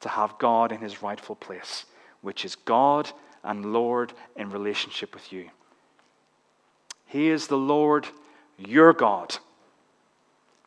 to 0.00 0.08
have 0.08 0.38
God 0.38 0.72
in 0.72 0.80
his 0.80 1.02
rightful 1.02 1.36
place, 1.36 1.84
which 2.22 2.44
is 2.44 2.54
God 2.54 3.10
and 3.44 3.72
Lord 3.72 4.12
in 4.36 4.50
relationship 4.50 5.14
with 5.14 5.32
you. 5.32 5.50
He 7.06 7.28
is 7.28 7.46
the 7.46 7.56
Lord, 7.56 8.06
your 8.58 8.92
God, 8.92 9.38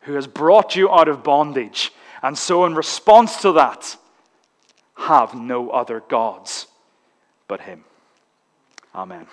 who 0.02 0.13
has 0.13 0.28
brought 0.28 0.76
you 0.76 0.89
out 0.89 1.08
of 1.08 1.24
bondage. 1.24 1.91
And 2.24 2.38
so, 2.38 2.65
in 2.65 2.76
response 2.76 3.41
to 3.41 3.52
that, 3.54 3.96
have 4.96 5.34
no 5.36 5.70
other 5.70 6.00
gods 6.00 6.67
but 7.48 7.62
Him. 7.62 7.84
Amen. 8.96 9.28